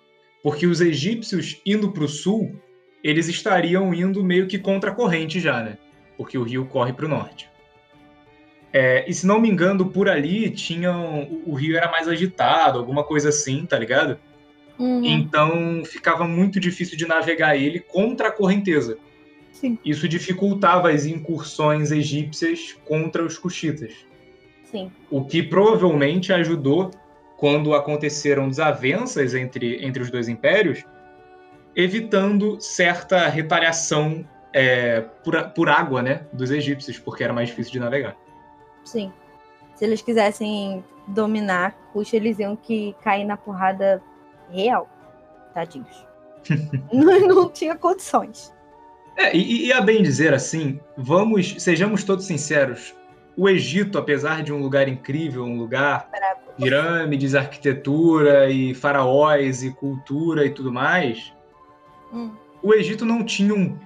Porque 0.43 0.67
os 0.67 0.81
egípcios 0.81 1.61
indo 1.67 1.93
para 1.93 2.05
o 2.05 2.09
sul, 2.09 2.59
eles 3.03 3.29
estariam 3.29 3.93
indo 3.93 4.25
meio 4.25 4.47
que 4.47 4.59
contra 4.59 4.91
a 4.91 4.95
corrente 4.95 5.39
já, 5.39 5.63
né? 5.63 5.77
Porque 6.17 6.39
o 6.39 6.43
rio 6.43 6.65
corre 6.67 6.93
para 6.93 7.07
o 7.07 7.09
norte. 7.09 7.49
É, 8.73 9.05
e 9.07 9.13
se 9.13 9.27
não 9.27 9.41
me 9.41 9.51
engano, 9.51 9.91
por 9.91 10.09
ali 10.09 10.49
tinham. 10.51 11.29
O 11.45 11.55
rio 11.55 11.77
era 11.77 11.91
mais 11.91 12.09
agitado, 12.09 12.79
alguma 12.79 13.05
coisa 13.05 13.29
assim, 13.29 13.67
tá 13.67 13.79
ligado? 13.79 14.19
Uhum. 14.83 15.05
Então 15.05 15.85
ficava 15.85 16.27
muito 16.27 16.59
difícil 16.59 16.99
de 16.99 17.07
navegar 17.07 17.57
ele 17.57 17.79
contra 17.79 18.29
a 18.29 18.33
correnteza. 18.33 18.99
Sim. 19.53 19.79
Isso 19.85 20.09
dificultava 20.09 20.91
as 20.91 21.07
incursões 21.07 21.93
egípcias 21.93 22.77
contra 22.85 23.23
os 23.23 23.39
cuxitas. 23.39 23.95
Sim. 24.65 24.91
O 25.09 25.25
que 25.25 25.41
provavelmente 25.41 26.33
ajudou 26.33 26.91
quando 27.37 27.75
aconteceram 27.75 28.49
desavenças 28.49 29.35
entre, 29.37 29.85
entre 29.87 30.03
os 30.03 30.11
dois 30.11 30.29
impérios, 30.29 30.85
evitando 31.77 32.61
certa 32.61 33.29
retaliação 33.29 34.29
é, 34.53 35.01
por, 35.23 35.51
por 35.51 35.69
água 35.69 36.03
né, 36.03 36.27
dos 36.33 36.51
egípcios, 36.51 36.99
porque 36.99 37.23
era 37.23 37.33
mais 37.33 37.51
difícil 37.51 37.73
de 37.73 37.79
navegar. 37.79 38.17
Sim. 38.85 39.13
Se 39.77 39.85
eles 39.85 40.03
quisessem 40.03 40.85
dominar 41.07 41.73
Cuxa, 41.93 42.17
eles 42.17 42.41
iam 42.41 42.57
que 42.57 42.97
cair 43.03 43.25
na 43.25 43.37
porrada 43.37 44.03
real. 44.53 44.89
Tadinhos. 45.55 46.07
não, 46.93 47.21
não 47.21 47.51
tinha 47.51 47.77
condições. 47.77 48.53
É, 49.17 49.37
e, 49.37 49.67
e 49.67 49.73
a 49.73 49.81
bem 49.81 50.03
dizer 50.03 50.33
assim, 50.33 50.81
vamos, 50.97 51.57
sejamos 51.59 52.03
todos 52.03 52.25
sinceros, 52.25 52.95
o 53.37 53.49
Egito, 53.49 53.99
apesar 53.99 54.43
de 54.43 54.53
um 54.53 54.61
lugar 54.61 54.89
incrível, 54.89 55.45
um 55.45 55.57
lugar 55.59 56.09
pirâmides, 56.57 57.35
arquitetura 57.35 58.51
e 58.51 58.75
faraós 58.75 59.63
e 59.63 59.71
cultura 59.71 60.45
e 60.45 60.51
tudo 60.51 60.73
mais, 60.73 61.33
hum. 62.13 62.31
o 62.63 62.75
Egito 62.75 63.05
não 63.05 63.25
tinha 63.25 63.55
um 63.55 63.77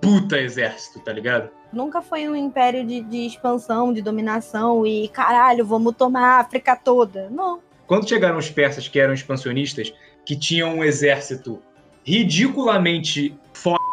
puta 0.00 0.38
exército, 0.38 1.00
tá 1.00 1.12
ligado? 1.12 1.50
Nunca 1.72 2.00
foi 2.00 2.28
um 2.28 2.36
império 2.36 2.84
de, 2.84 3.00
de 3.00 3.26
expansão, 3.26 3.92
de 3.92 4.00
dominação 4.00 4.86
e 4.86 5.08
caralho, 5.08 5.64
vamos 5.64 5.94
tomar 5.96 6.36
a 6.36 6.40
África 6.40 6.76
toda. 6.76 7.28
Não. 7.30 7.60
Quando 7.86 8.08
chegaram 8.08 8.38
os 8.38 8.50
persas 8.50 8.88
que 8.88 8.98
eram 8.98 9.14
expansionistas, 9.14 9.92
que 10.26 10.36
tinham 10.36 10.76
um 10.76 10.84
exército 10.84 11.62
ridiculamente 12.04 13.34
foda 13.54 13.86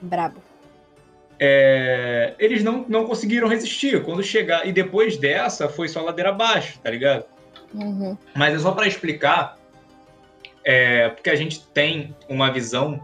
Brabo. 0.00 0.42
É, 1.38 2.34
eles 2.38 2.62
não, 2.62 2.84
não 2.88 3.06
conseguiram 3.06 3.48
resistir. 3.48 4.02
Quando 4.02 4.22
chegar. 4.22 4.66
E 4.66 4.72
depois 4.72 5.16
dessa 5.16 5.68
foi 5.68 5.88
só 5.88 6.02
ladeira 6.02 6.30
abaixo, 6.30 6.78
tá 6.82 6.90
ligado? 6.90 7.24
Uhum. 7.74 8.16
Mas 8.34 8.54
é 8.54 8.58
só 8.58 8.72
para 8.72 8.86
explicar. 8.86 9.58
É, 10.64 11.10
porque 11.10 11.30
a 11.30 11.36
gente 11.36 11.64
tem 11.68 12.14
uma 12.28 12.50
visão 12.50 13.00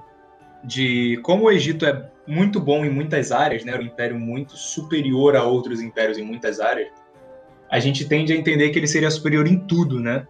de 0.65 1.19
como 1.23 1.45
o 1.45 1.51
Egito 1.51 1.87
é 1.87 2.11
muito 2.27 2.59
bom 2.59 2.85
em 2.85 2.91
muitas 2.91 3.31
áreas, 3.31 3.65
né? 3.65 3.77
Um 3.77 3.83
império 3.83 4.19
muito 4.19 4.57
superior 4.57 5.37
a 5.37 5.45
outros 5.45 5.81
impérios 5.81 6.19
em 6.19 6.23
muitas 6.23 6.59
áreas. 6.59 6.89
A 7.71 7.79
gente 7.79 8.05
tende 8.07 8.33
a 8.33 8.37
entender 8.37 8.71
que 8.71 8.79
ele 8.79 8.87
seria 8.87 9.11
superior 9.11 9.47
em 9.47 9.59
tudo, 9.59 10.01
né? 10.01 10.27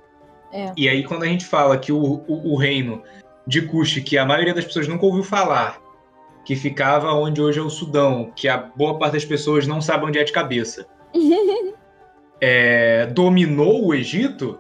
É. 0.53 0.73
E 0.77 0.89
aí, 0.89 1.03
quando 1.03 1.23
a 1.23 1.27
gente 1.27 1.47
fala 1.47 1.79
que 1.79 1.93
o, 1.93 2.23
o, 2.29 2.53
o 2.53 2.57
reino 2.57 3.03
de 3.47 3.63
Kush, 3.63 4.01
que 4.01 4.19
a 4.19 4.25
maioria 4.25 4.55
das 4.55 4.65
pessoas 4.65 4.87
nunca 4.87 5.07
ouviu 5.07 5.25
falar, 5.25 5.81
que 6.45 6.57
ficava 6.57 7.13
onde 7.13 7.41
hoje 7.41 7.59
é 7.59 7.63
o 7.63 7.71
Sudão, 7.71 8.31
que 8.35 8.49
a 8.49 8.59
boa 8.59 8.99
parte 8.99 9.15
das 9.15 9.25
pessoas 9.25 9.67
não 9.67 9.81
sabe 9.81 10.05
onde 10.07 10.19
é 10.19 10.25
de 10.25 10.33
cabeça, 10.33 10.87
é, 12.41 13.07
dominou 13.07 13.87
o 13.87 13.95
Egito, 13.95 14.59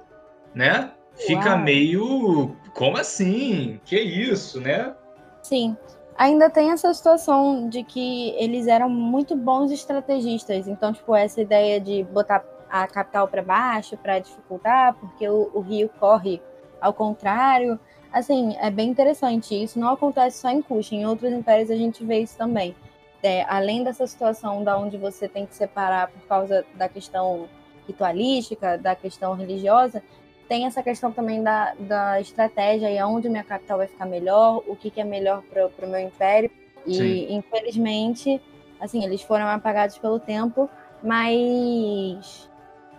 né? 0.55 0.93
Fica 1.15 1.51
Uau. 1.51 1.59
meio. 1.59 2.57
Como 2.75 2.97
assim? 2.97 3.81
Que 3.85 4.01
isso, 4.01 4.61
né? 4.61 4.95
Sim. 5.43 5.77
Ainda 6.17 6.49
tem 6.49 6.71
essa 6.71 6.93
situação 6.93 7.69
de 7.69 7.83
que 7.83 8.31
eles 8.39 8.67
eram 8.67 8.89
muito 8.89 9.35
bons 9.35 9.71
estrategistas. 9.71 10.69
Então, 10.69 10.93
tipo, 10.93 11.15
essa 11.15 11.41
ideia 11.41 11.81
de 11.81 12.05
botar 12.05 12.45
a 12.73 12.87
capital 12.87 13.29
para 13.29 13.43
baixo 13.43 13.97
para 13.97 14.19
dificultar, 14.19 14.95
porque 14.95 15.29
o, 15.29 15.51
o 15.53 15.61
rio 15.61 15.91
corre 16.01 16.41
ao 16.81 16.93
contrário 16.93 17.79
assim, 18.13 18.55
é 18.61 18.71
bem 18.71 18.91
interessante. 18.91 19.61
Isso 19.61 19.79
não 19.79 19.89
acontece 19.89 20.39
só 20.39 20.51
em 20.51 20.61
Kush, 20.61 20.93
em 20.93 21.07
outros 21.07 21.33
impérios 21.33 21.71
a 21.71 21.77
gente 21.77 22.05
vê 22.05 22.19
isso 22.19 22.37
também. 22.37 22.77
É, 23.23 23.45
além 23.49 23.83
dessa 23.83 24.07
situação 24.07 24.63
da 24.63 24.77
onde 24.77 24.97
você 24.97 25.29
tem 25.29 25.47
que 25.47 25.55
separar 25.55 26.09
por 26.09 26.21
causa 26.27 26.65
da 26.75 26.89
questão 26.89 27.49
ritualística, 27.87 28.77
da 28.77 28.95
questão 28.95 29.35
religiosa, 29.35 30.03
tem 30.49 30.67
essa 30.67 30.83
questão 30.83 31.13
também 31.13 31.43
da, 31.43 31.73
da 31.79 32.21
estratégia 32.21 32.91
e 32.91 32.99
aonde 32.99 33.29
minha 33.29 33.45
capital 33.45 33.79
vai 33.79 33.87
ficar 33.87 34.07
melhor, 34.07 34.63
o 34.67 34.77
que, 34.77 34.91
que 34.91 35.01
é 35.01 35.05
melhor 35.05 35.43
para 35.43 35.87
o 35.87 35.89
meu 35.89 36.01
império. 36.01 36.51
E, 36.85 36.95
Sim. 36.95 37.35
infelizmente, 37.37 38.43
assim, 38.81 39.05
eles 39.05 39.23
foram 39.23 39.47
apagados 39.47 39.97
pelo 39.99 40.19
tempo, 40.19 40.69
mas. 41.03 42.51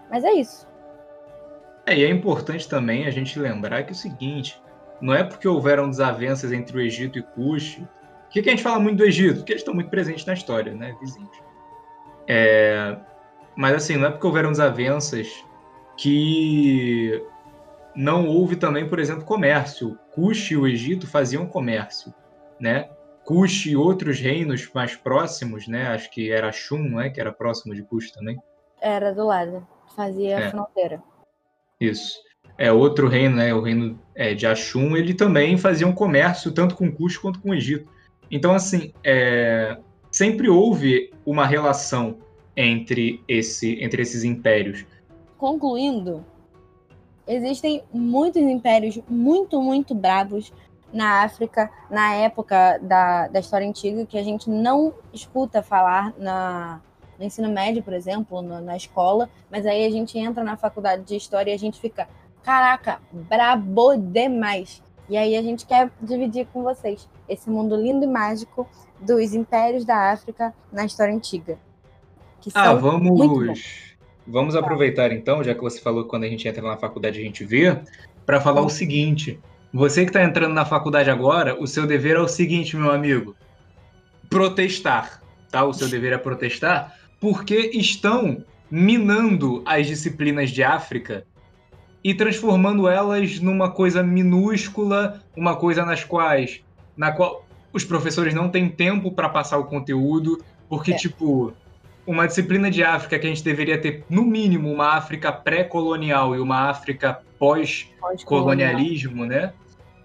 Mas 0.10 0.24
é 0.24 0.34
isso. 0.34 0.68
É, 1.86 1.98
e 1.98 2.04
é 2.04 2.10
importante 2.10 2.68
também 2.68 3.06
a 3.06 3.12
gente 3.12 3.38
lembrar 3.40 3.84
que 3.84 3.90
é 3.90 3.92
o 3.92 3.96
seguinte: 3.96 4.62
não 5.02 5.14
é 5.14 5.24
porque 5.24 5.48
houveram 5.48 5.90
desavenças 5.90 6.52
entre 6.52 6.78
o 6.78 6.82
Egito 6.82 7.20
e 7.20 7.24
Cush. 7.24 7.78
O 7.78 8.30
que, 8.30 8.42
que 8.42 8.50
a 8.50 8.52
gente 8.52 8.64
fala 8.64 8.80
muito 8.80 8.98
do 8.98 9.06
Egito? 9.06 9.38
Porque 9.38 9.52
eles 9.52 9.62
estão 9.62 9.74
muito 9.74 9.90
presentes 9.90 10.26
na 10.26 10.34
história, 10.34 10.74
né? 10.74 10.96
Vizinhos. 11.00 11.38
É... 12.28 12.98
Mas 13.56 13.76
assim, 13.76 13.98
não 13.98 14.08
é 14.08 14.12
porque 14.12 14.26
houveram 14.26 14.50
desavenças 14.50 15.28
que 15.98 17.24
não 17.96 18.28
houve 18.28 18.56
também, 18.56 18.88
por 18.88 19.00
exemplo, 19.00 19.26
comércio. 19.26 20.00
Cush 20.12 20.52
e 20.52 20.58
o 20.58 20.68
Egito 20.68 21.06
faziam 21.06 21.46
comércio, 21.46 22.14
né? 22.60 22.90
Cush 23.24 23.68
e 23.68 23.76
outros 23.76 24.20
reinos 24.20 24.70
mais 24.74 24.96
próximos, 24.96 25.68
né? 25.68 25.88
Acho 25.88 26.10
que 26.10 26.32
era 26.32 26.52
Shun, 26.52 26.90
não 26.90 27.02
é? 27.02 27.10
Que 27.10 27.22
era 27.22 27.32
próximo 27.32 27.76
de 27.76 27.84
Cush 27.84 28.12
também. 28.12 28.38
Era 28.82 29.14
do 29.14 29.26
lado, 29.26 29.66
fazia 29.96 30.40
é. 30.40 30.50
fronteira. 30.50 31.02
Isso 31.80 32.24
é, 32.58 32.72
outro 32.72 33.08
reino, 33.08 33.38
né, 33.38 33.54
o 33.54 33.62
reino 33.62 34.00
é, 34.16 34.34
de 34.34 34.46
Ashum, 34.46 34.96
ele 34.96 35.14
também 35.14 35.58
fazia 35.58 35.88
um 35.88 35.94
comércio 35.94 36.52
tanto 36.52 36.76
com 36.76 36.92
Cush 36.92 37.18
quanto 37.18 37.40
com 37.42 37.50
o 37.50 37.54
Egito. 37.54 37.90
Então, 38.30 38.54
assim, 38.54 38.94
é, 39.04 39.78
sempre 40.12 40.50
houve 40.50 41.12
uma 41.26 41.46
relação 41.46 42.18
entre, 42.56 43.24
esse, 43.28 43.84
entre 43.84 44.02
esses 44.02 44.24
impérios. 44.24 44.86
Concluindo, 45.38 46.24
existem 47.28 47.84
muitos 47.92 48.42
impérios 48.42 49.00
muito, 49.10 49.62
muito 49.62 49.96
bravos 49.96 50.54
na 50.92 51.24
África, 51.24 51.72
na 51.90 52.14
época 52.14 52.78
da, 52.82 53.28
da 53.28 53.40
história 53.40 53.68
antiga, 53.68 54.06
que 54.06 54.18
a 54.18 54.24
gente 54.24 54.48
não 54.50 54.94
escuta 55.12 55.64
falar 55.64 56.14
na, 56.20 56.80
no 57.17 57.25
ensino 57.25 57.50
médio, 57.50 57.84
por 57.84 57.93
exemplo, 57.93 58.41
no, 58.41 58.60
na 58.62 58.75
escola, 58.75 59.29
mas 59.50 59.65
aí 59.65 59.86
a 59.86 59.89
gente 59.89 60.17
entra 60.17 60.43
na 60.43 60.58
faculdade 60.58 61.03
de 61.03 61.15
história 61.15 61.51
e 61.51 61.53
a 61.53 61.60
gente 61.60 61.79
fica, 61.79 62.08
Caraca, 62.43 63.00
brabo 63.12 63.96
demais. 63.96 64.84
E 65.10 65.15
aí 65.17 65.36
a 65.36 65.41
gente 65.41 65.65
quer 65.65 65.89
dividir 66.01 66.46
com 66.51 66.62
vocês 66.62 67.08
esse 67.27 67.50
mundo 67.50 67.75
lindo 67.75 68.03
e 68.03 68.08
mágico 68.08 68.67
dos 69.00 69.34
impérios 69.34 69.86
da 69.86 70.12
África 70.12 70.53
na 70.72 70.86
história 70.86 71.13
antiga. 71.13 71.58
ah, 72.53 72.74
vamos 72.74 73.93
vamos 74.25 74.55
aproveitar 74.55 75.12
então, 75.12 75.43
já 75.43 75.53
que 75.53 75.62
você 75.62 75.79
falou 75.79 76.03
que 76.03 76.10
quando 76.10 76.24
a 76.24 76.29
gente 76.29 76.48
entra 76.48 76.62
na 76.62 76.77
faculdade 76.77 77.20
a 77.20 77.24
gente 77.24 77.43
vê, 77.43 77.82
para 78.25 78.41
falar 78.41 78.62
o 78.62 78.70
seguinte: 78.70 79.39
você 79.74 80.03
que 80.03 80.10
está 80.10 80.24
entrando 80.24 80.53
na 80.53 80.65
faculdade 80.65 81.10
agora, 81.10 81.60
o 81.62 81.67
seu 81.67 81.88
dever 81.88 82.17
é 82.17 82.20
o 82.20 82.27
seguinte, 82.27 82.75
meu 82.75 82.91
amigo: 82.91 83.36
protestar, 84.29 85.22
tá? 85.50 85.63
O 85.63 85.74
seu 85.74 85.88
dever 85.88 86.13
é 86.13 86.17
protestar, 86.17 86.98
porque 87.24 87.72
estão 87.74 88.44
minando 88.70 89.63
as 89.65 89.88
disciplinas 89.88 90.51
de 90.51 90.62
África 90.62 91.25
e 92.03 92.13
transformando 92.13 92.86
elas 92.86 93.39
numa 93.39 93.72
coisa 93.72 94.03
minúscula, 94.03 95.24
uma 95.34 95.56
coisa 95.56 95.86
nas 95.86 96.03
quais 96.03 96.60
na 96.98 97.13
qual 97.13 97.46
os 97.72 97.86
professores 97.86 98.34
não 98.34 98.50
têm 98.50 98.68
tempo 98.68 99.10
para 99.10 99.30
passar 99.30 99.58
o 99.58 99.63
conteúdo, 99.63 100.44
porque 100.68 100.92
é. 100.92 100.98
tipo 100.98 101.53
uma 102.06 102.27
disciplina 102.27 102.70
de 102.70 102.84
África 102.84 103.18
que 103.18 103.25
a 103.25 103.30
gente 103.30 103.42
deveria 103.42 103.80
ter, 103.80 104.03
no 104.10 104.25
mínimo, 104.25 104.70
uma 104.70 104.98
África 104.98 105.32
pré-colonial 105.32 106.36
e 106.36 106.39
uma 106.39 106.70
África 106.70 107.22
pós-colonialismo, 107.39 109.25
né? 109.25 109.53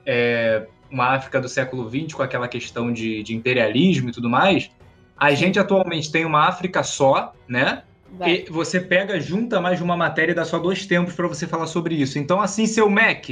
É, 0.07 0.69
uma 0.89 1.17
África 1.17 1.41
do 1.41 1.49
século 1.49 1.91
XX 1.91 2.15
com 2.15 2.23
aquela 2.23 2.47
questão 2.47 2.93
de, 2.93 3.25
de 3.25 3.35
imperialismo 3.35 4.11
e 4.11 4.13
tudo 4.13 4.31
mais. 4.31 4.71
A 5.19 5.33
gente 5.33 5.59
atualmente 5.59 6.13
tem 6.13 6.25
uma 6.25 6.47
África 6.47 6.83
só, 6.83 7.33
né? 7.49 7.83
Vai. 8.11 8.45
E 8.47 8.51
você 8.51 8.81
pega, 8.81 9.21
junta 9.21 9.61
mais 9.61 9.79
de 9.79 9.85
uma 9.85 9.97
matéria 9.97 10.33
e 10.33 10.35
dá 10.35 10.45
só 10.45 10.59
dois 10.59 10.87
tempos 10.87 11.15
para 11.15 11.27
você 11.27 11.47
falar 11.47 11.67
sobre 11.67 11.95
isso. 11.95 12.19
Então, 12.19 12.41
assim, 12.41 12.67
seu 12.67 12.89
Mac, 12.89 13.29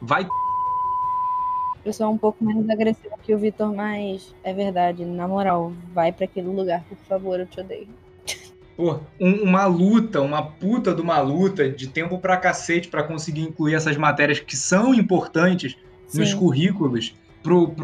vai. 0.00 0.26
Eu 1.84 1.92
sou 1.92 2.10
um 2.10 2.18
pouco 2.18 2.44
menos 2.44 2.68
agressivo 2.68 3.14
que 3.22 3.34
o 3.34 3.38
Vitor, 3.38 3.74
mas 3.74 4.34
é 4.42 4.52
verdade. 4.52 5.04
Na 5.04 5.28
moral, 5.28 5.72
vai 5.92 6.12
para 6.12 6.24
aquele 6.24 6.48
lugar, 6.48 6.82
por 6.88 6.98
favor, 7.08 7.38
eu 7.38 7.46
te 7.46 7.60
odeio. 7.60 7.88
Pô, 8.76 9.00
um, 9.20 9.42
uma 9.42 9.66
luta, 9.66 10.20
uma 10.20 10.42
puta 10.42 10.94
de 10.94 11.00
uma 11.00 11.20
luta 11.20 11.68
de 11.68 11.88
tempo 11.88 12.18
pra 12.18 12.36
cacete 12.36 12.88
para 12.88 13.02
conseguir 13.02 13.42
incluir 13.42 13.74
essas 13.74 13.96
matérias 13.96 14.40
que 14.40 14.56
são 14.56 14.94
importantes 14.94 15.76
Sim. 16.06 16.20
nos 16.20 16.32
currículos, 16.32 17.14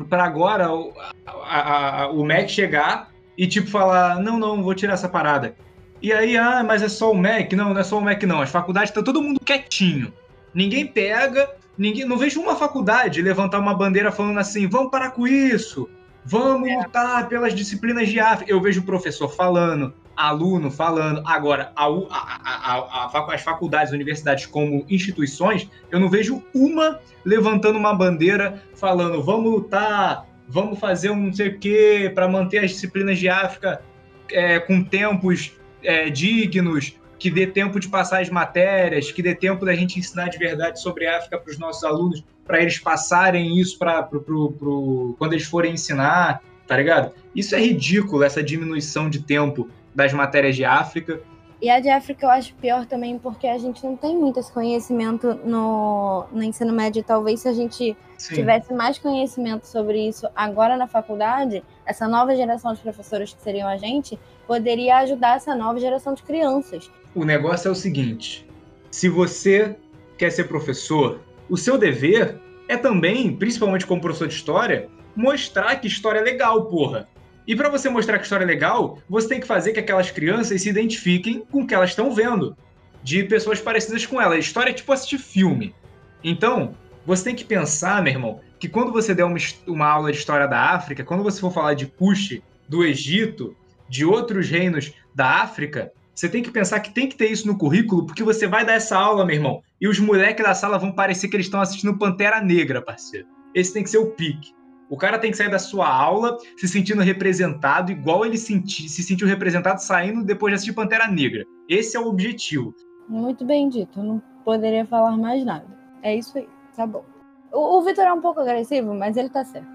para 0.09 0.25
agora 0.25 0.73
o, 0.73 0.93
a, 1.27 2.03
a, 2.03 2.11
o 2.11 2.25
MEC 2.25 2.51
chegar 2.51 3.14
e 3.37 3.47
tipo 3.47 3.69
falar: 3.69 4.21
não, 4.21 4.39
não, 4.39 4.63
vou 4.63 4.75
tirar 4.75 4.95
essa 4.95 5.09
parada. 5.09 5.55
E 6.01 6.13
aí, 6.13 6.37
ah, 6.37 6.63
mas 6.63 6.83
é 6.83 6.89
só 6.89 7.11
o 7.11 7.17
MEC? 7.17 7.57
Não, 7.57 7.73
não 7.73 7.81
é 7.81 7.85
só 7.85 7.99
o 7.99 8.03
MEC, 8.03 8.27
não. 8.27 8.41
As 8.41 8.51
faculdades 8.51 8.91
estão 8.91 9.03
todo 9.03 9.23
mundo 9.23 9.41
quietinho. 9.41 10.13
Ninguém 10.53 10.87
pega, 10.87 11.51
ninguém. 11.79 12.05
Não 12.05 12.19
vejo 12.19 12.41
uma 12.41 12.57
faculdade 12.57 13.23
levantar 13.23 13.59
uma 13.59 13.75
bandeira 13.75 14.13
falando 14.13 14.39
assim: 14.39 14.69
vamos 14.69 14.91
parar 14.91 15.11
com 15.11 15.27
isso, 15.27 15.89
vamos 16.25 16.69
é. 16.69 16.77
lutar 16.77 17.29
pelas 17.29 17.55
disciplinas 17.55 18.09
de 18.09 18.21
África. 18.21 18.51
Eu 18.51 18.61
vejo 18.61 18.81
o 18.81 18.85
professor 18.85 19.29
falando, 19.29 19.95
aluno 20.17 20.71
falando. 20.71 21.23
Agora, 21.25 21.73
a, 21.75 21.87
a, 21.87 23.09
a, 23.13 23.35
as 23.35 23.43
faculdades, 23.43 23.93
universidades 23.93 24.47
como 24.47 24.85
instituições, 24.89 25.69
eu 25.91 25.99
não 25.99 26.09
vejo 26.09 26.43
uma 26.55 27.01
levantando 27.25 27.79
uma 27.79 27.95
bandeira 27.95 28.63
falando: 28.75 29.23
vamos 29.23 29.51
lutar, 29.51 30.27
vamos 30.49 30.79
fazer 30.79 31.11
um 31.11 31.17
não 31.17 31.33
sei 31.33 31.49
o 31.49 31.59
quê 31.59 32.11
para 32.15 32.29
manter 32.29 32.59
as 32.59 32.71
disciplinas 32.71 33.19
de 33.19 33.29
África 33.29 33.83
é, 34.31 34.59
com 34.59 34.83
tempos 34.83 35.53
é, 35.83 36.09
dignos, 36.11 36.99
que 37.19 37.31
dê 37.31 37.47
tempo 37.47 37.79
de 37.79 37.89
passar 37.89 38.21
as 38.21 38.29
matérias, 38.29 39.11
que 39.11 39.23
dê 39.23 39.35
tempo 39.35 39.65
da 39.65 39.75
gente 39.75 39.99
ensinar 39.99 40.29
de 40.29 40.39
verdade 40.39 40.81
sobre 40.81 41.07
África 41.07 41.39
para 41.39 41.51
os 41.51 41.59
nossos 41.59 41.85
alunos, 41.85 42.25
para 42.47 42.61
eles 42.61 42.79
passarem 42.79 43.59
isso 43.59 43.79
para 43.79 44.03
quando 44.03 45.33
eles 45.33 45.47
forem 45.47 45.73
ensinar, 45.75 46.43
tá 46.67 46.77
ligado? 46.77 47.13
Isso 47.35 47.55
é 47.55 47.61
ridículo, 47.61 48.23
essa 48.23 48.43
diminuição 48.43 49.09
de 49.09 49.21
tempo 49.21 49.69
das 49.95 50.13
matérias 50.13 50.57
de 50.57 50.65
África. 50.65 51.21
E 51.65 51.71
a 51.71 51.81
de 51.81 51.89
África 51.89 52.27
eu 52.27 52.31
acho 52.31 52.53
pior 52.57 52.85
também 52.85 53.19
porque 53.19 53.47
a 53.47 53.57
gente 53.57 53.83
não 53.83 53.97
tem 53.97 54.15
muito 54.15 54.39
esse 54.39 54.53
conhecimento 54.53 55.33
no, 55.47 56.27
no 56.31 56.43
ensino 56.43 56.75
médio. 56.75 57.03
Talvez 57.03 57.41
se 57.41 57.49
a 57.49 57.55
gente 57.55 57.97
Sim. 58.19 58.35
tivesse 58.35 58.75
mais 58.75 58.99
conhecimento 58.99 59.67
sobre 59.67 60.07
isso 60.07 60.29
agora 60.37 60.77
na 60.77 60.87
faculdade, 60.87 61.65
essa 61.87 62.07
nova 62.07 62.37
geração 62.37 62.75
de 62.75 62.83
professores 62.83 63.33
que 63.33 63.41
seriam 63.41 63.67
a 63.67 63.79
gente 63.79 64.19
poderia 64.47 64.99
ajudar 64.99 65.37
essa 65.37 65.55
nova 65.55 65.81
geração 65.81 66.13
de 66.13 66.23
crianças. 66.23 66.91
O 67.15 67.25
negócio 67.25 67.69
é 67.69 67.71
o 67.71 67.75
seguinte: 67.75 68.47
se 68.91 69.09
você 69.09 69.75
quer 70.19 70.29
ser 70.29 70.45
professor, 70.45 71.23
o 71.49 71.57
seu 71.57 71.79
dever 71.79 72.39
é 72.69 72.77
também, 72.77 73.35
principalmente 73.35 73.87
como 73.87 74.03
professor 74.03 74.29
de 74.29 74.35
história, 74.35 74.91
mostrar 75.17 75.77
que 75.77 75.89
história 75.89 76.19
é 76.19 76.23
legal, 76.23 76.67
porra. 76.67 77.09
E 77.47 77.55
para 77.55 77.69
você 77.69 77.89
mostrar 77.89 78.15
que 78.15 78.21
a 78.21 78.25
história 78.25 78.45
é 78.45 78.47
legal, 78.47 78.99
você 79.09 79.29
tem 79.29 79.41
que 79.41 79.47
fazer 79.47 79.73
que 79.73 79.81
aquelas 79.81 80.11
crianças 80.11 80.63
se 80.63 80.69
identifiquem 80.69 81.45
com 81.51 81.63
o 81.63 81.67
que 81.67 81.75
elas 81.75 81.91
estão 81.91 82.15
vendo, 82.15 82.57
de 83.03 83.23
pessoas 83.25 83.61
parecidas 83.61 84.07
com 84.07 84.21
elas. 84.21 84.39
História 84.39 84.71
é 84.71 84.75
tipo 84.75 84.93
assistir 84.93 85.19
filme. 85.19 85.75
Então, 86.23 86.75
você 87.05 87.25
tem 87.25 87.35
que 87.35 87.45
pensar, 87.45 88.03
meu 88.03 88.13
irmão, 88.13 88.41
que 88.59 88.69
quando 88.69 88.93
você 88.93 89.15
der 89.15 89.25
uma, 89.25 89.37
uma 89.67 89.87
aula 89.87 90.11
de 90.11 90.19
história 90.19 90.49
da 90.49 90.71
África, 90.71 91.05
quando 91.05 91.23
você 91.23 91.39
for 91.39 91.53
falar 91.53 91.75
de 91.75 91.87
Cush, 91.87 92.41
do 92.67 92.83
Egito, 92.83 93.55
de 93.89 94.07
outros 94.07 94.49
reinos 94.49 94.93
da 95.15 95.43
África, 95.43 95.93
você 96.15 96.29
tem 96.29 96.43
que 96.43 96.51
pensar 96.51 96.81
que 96.81 96.95
tem 96.95 97.09
que 97.09 97.17
ter 97.17 97.31
isso 97.31 97.47
no 97.47 97.59
currículo, 97.59 98.07
porque 98.07 98.23
você 98.23 98.47
vai 98.47 98.65
dar 98.65 98.75
essa 98.75 98.97
aula, 98.97 99.27
meu 99.27 99.35
irmão, 99.35 99.63
e 99.81 99.87
os 99.87 99.99
moleques 99.99 100.45
da 100.45 100.55
sala 100.55 100.79
vão 100.79 100.93
parecer 100.93 101.29
que 101.29 101.37
eles 101.37 101.47
estão 101.47 101.61
assistindo 101.61 101.99
Pantera 101.99 102.41
Negra, 102.41 102.81
parceiro. 102.81 103.27
Esse 103.55 103.73
tem 103.73 103.83
que 103.83 103.91
ser 103.91 103.99
o 103.99 104.13
pique. 104.13 104.55
O 104.89 104.97
cara 104.97 105.19
tem 105.19 105.31
que 105.31 105.37
sair 105.37 105.51
da 105.51 105.59
sua 105.59 105.89
aula 105.89 106.37
se 106.57 106.69
sentindo 106.69 107.03
representado, 107.03 107.91
igual 107.91 108.25
ele 108.25 108.37
senti, 108.37 108.89
se 108.89 109.03
sentiu 109.03 109.27
representado 109.27 109.81
saindo 109.81 110.23
depois 110.23 110.51
de 110.51 110.55
assistir 110.57 110.75
Pantera 110.75 111.09
Negra. 111.09 111.45
Esse 111.69 111.97
é 111.97 112.01
o 112.01 112.07
objetivo. 112.07 112.75
Muito 113.09 113.45
bem 113.45 113.69
dito, 113.69 114.03
não 114.03 114.23
poderia 114.45 114.85
falar 114.87 115.17
mais 115.17 115.45
nada. 115.45 115.67
É 116.03 116.15
isso 116.15 116.37
aí, 116.37 116.49
tá 116.77 116.87
bom. 116.87 117.05
O, 117.53 117.79
o 117.79 117.83
Vitor 117.83 118.05
é 118.05 118.13
um 118.13 118.21
pouco 118.21 118.41
agressivo, 118.41 118.95
mas 118.95 119.17
ele 119.17 119.31
tá 119.31 119.45
certo. 119.45 119.69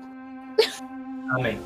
Amém. 1.30 1.60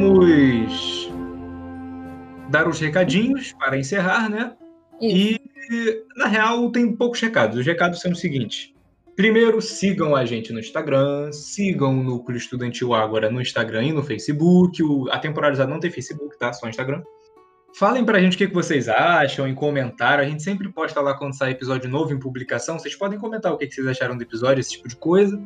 Vamos 0.00 1.12
dar 2.48 2.66
os 2.66 2.80
recadinhos 2.80 3.52
para 3.52 3.76
encerrar, 3.76 4.30
né? 4.30 4.56
Isso. 4.98 5.38
E, 5.70 6.04
na 6.16 6.26
real, 6.26 6.72
tem 6.72 6.96
poucos 6.96 7.20
recados. 7.20 7.58
Os 7.58 7.66
recados 7.66 8.00
são 8.00 8.10
os 8.10 8.18
seguintes. 8.18 8.72
Primeiro, 9.14 9.60
sigam 9.60 10.16
a 10.16 10.24
gente 10.24 10.54
no 10.54 10.58
Instagram, 10.58 11.30
sigam 11.32 12.00
o 12.00 12.02
Núcleo 12.02 12.38
Estudantil 12.38 12.94
Ágora 12.94 13.30
no 13.30 13.42
Instagram 13.42 13.84
e 13.84 13.92
no 13.92 14.02
Facebook. 14.02 14.82
O, 14.82 15.10
a 15.10 15.18
temporalizada 15.18 15.70
não 15.70 15.78
tem 15.78 15.90
Facebook, 15.90 16.38
tá? 16.38 16.50
Só 16.54 16.66
Instagram. 16.66 17.02
Falem 17.74 18.02
pra 18.02 18.20
gente 18.20 18.36
o 18.36 18.38
que 18.38 18.46
vocês 18.46 18.88
acham 18.88 19.46
em 19.46 19.54
comentário. 19.54 20.24
A 20.24 20.26
gente 20.26 20.42
sempre 20.42 20.72
posta 20.72 20.98
lá 21.02 21.12
quando 21.12 21.36
sai 21.36 21.50
episódio 21.50 21.90
novo 21.90 22.14
em 22.14 22.18
publicação. 22.18 22.78
Vocês 22.78 22.96
podem 22.96 23.18
comentar 23.18 23.52
o 23.52 23.58
que 23.58 23.70
vocês 23.70 23.86
acharam 23.86 24.16
do 24.16 24.22
episódio, 24.22 24.60
esse 24.60 24.70
tipo 24.70 24.88
de 24.88 24.96
coisa. 24.96 25.38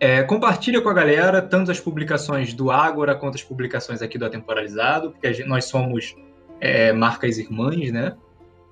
É, 0.00 0.22
compartilha 0.22 0.80
com 0.80 0.88
a 0.88 0.94
galera 0.94 1.42
tanto 1.42 1.70
as 1.70 1.78
publicações 1.78 2.54
do 2.54 2.70
Ágora 2.70 3.14
quanto 3.14 3.34
as 3.34 3.42
publicações 3.42 4.00
aqui 4.00 4.16
do 4.16 4.24
Atemporalizado, 4.24 5.10
porque 5.10 5.30
gente, 5.30 5.46
nós 5.46 5.66
somos 5.66 6.16
é, 6.58 6.90
marcas 6.90 7.36
irmãs, 7.36 7.92
né? 7.92 8.16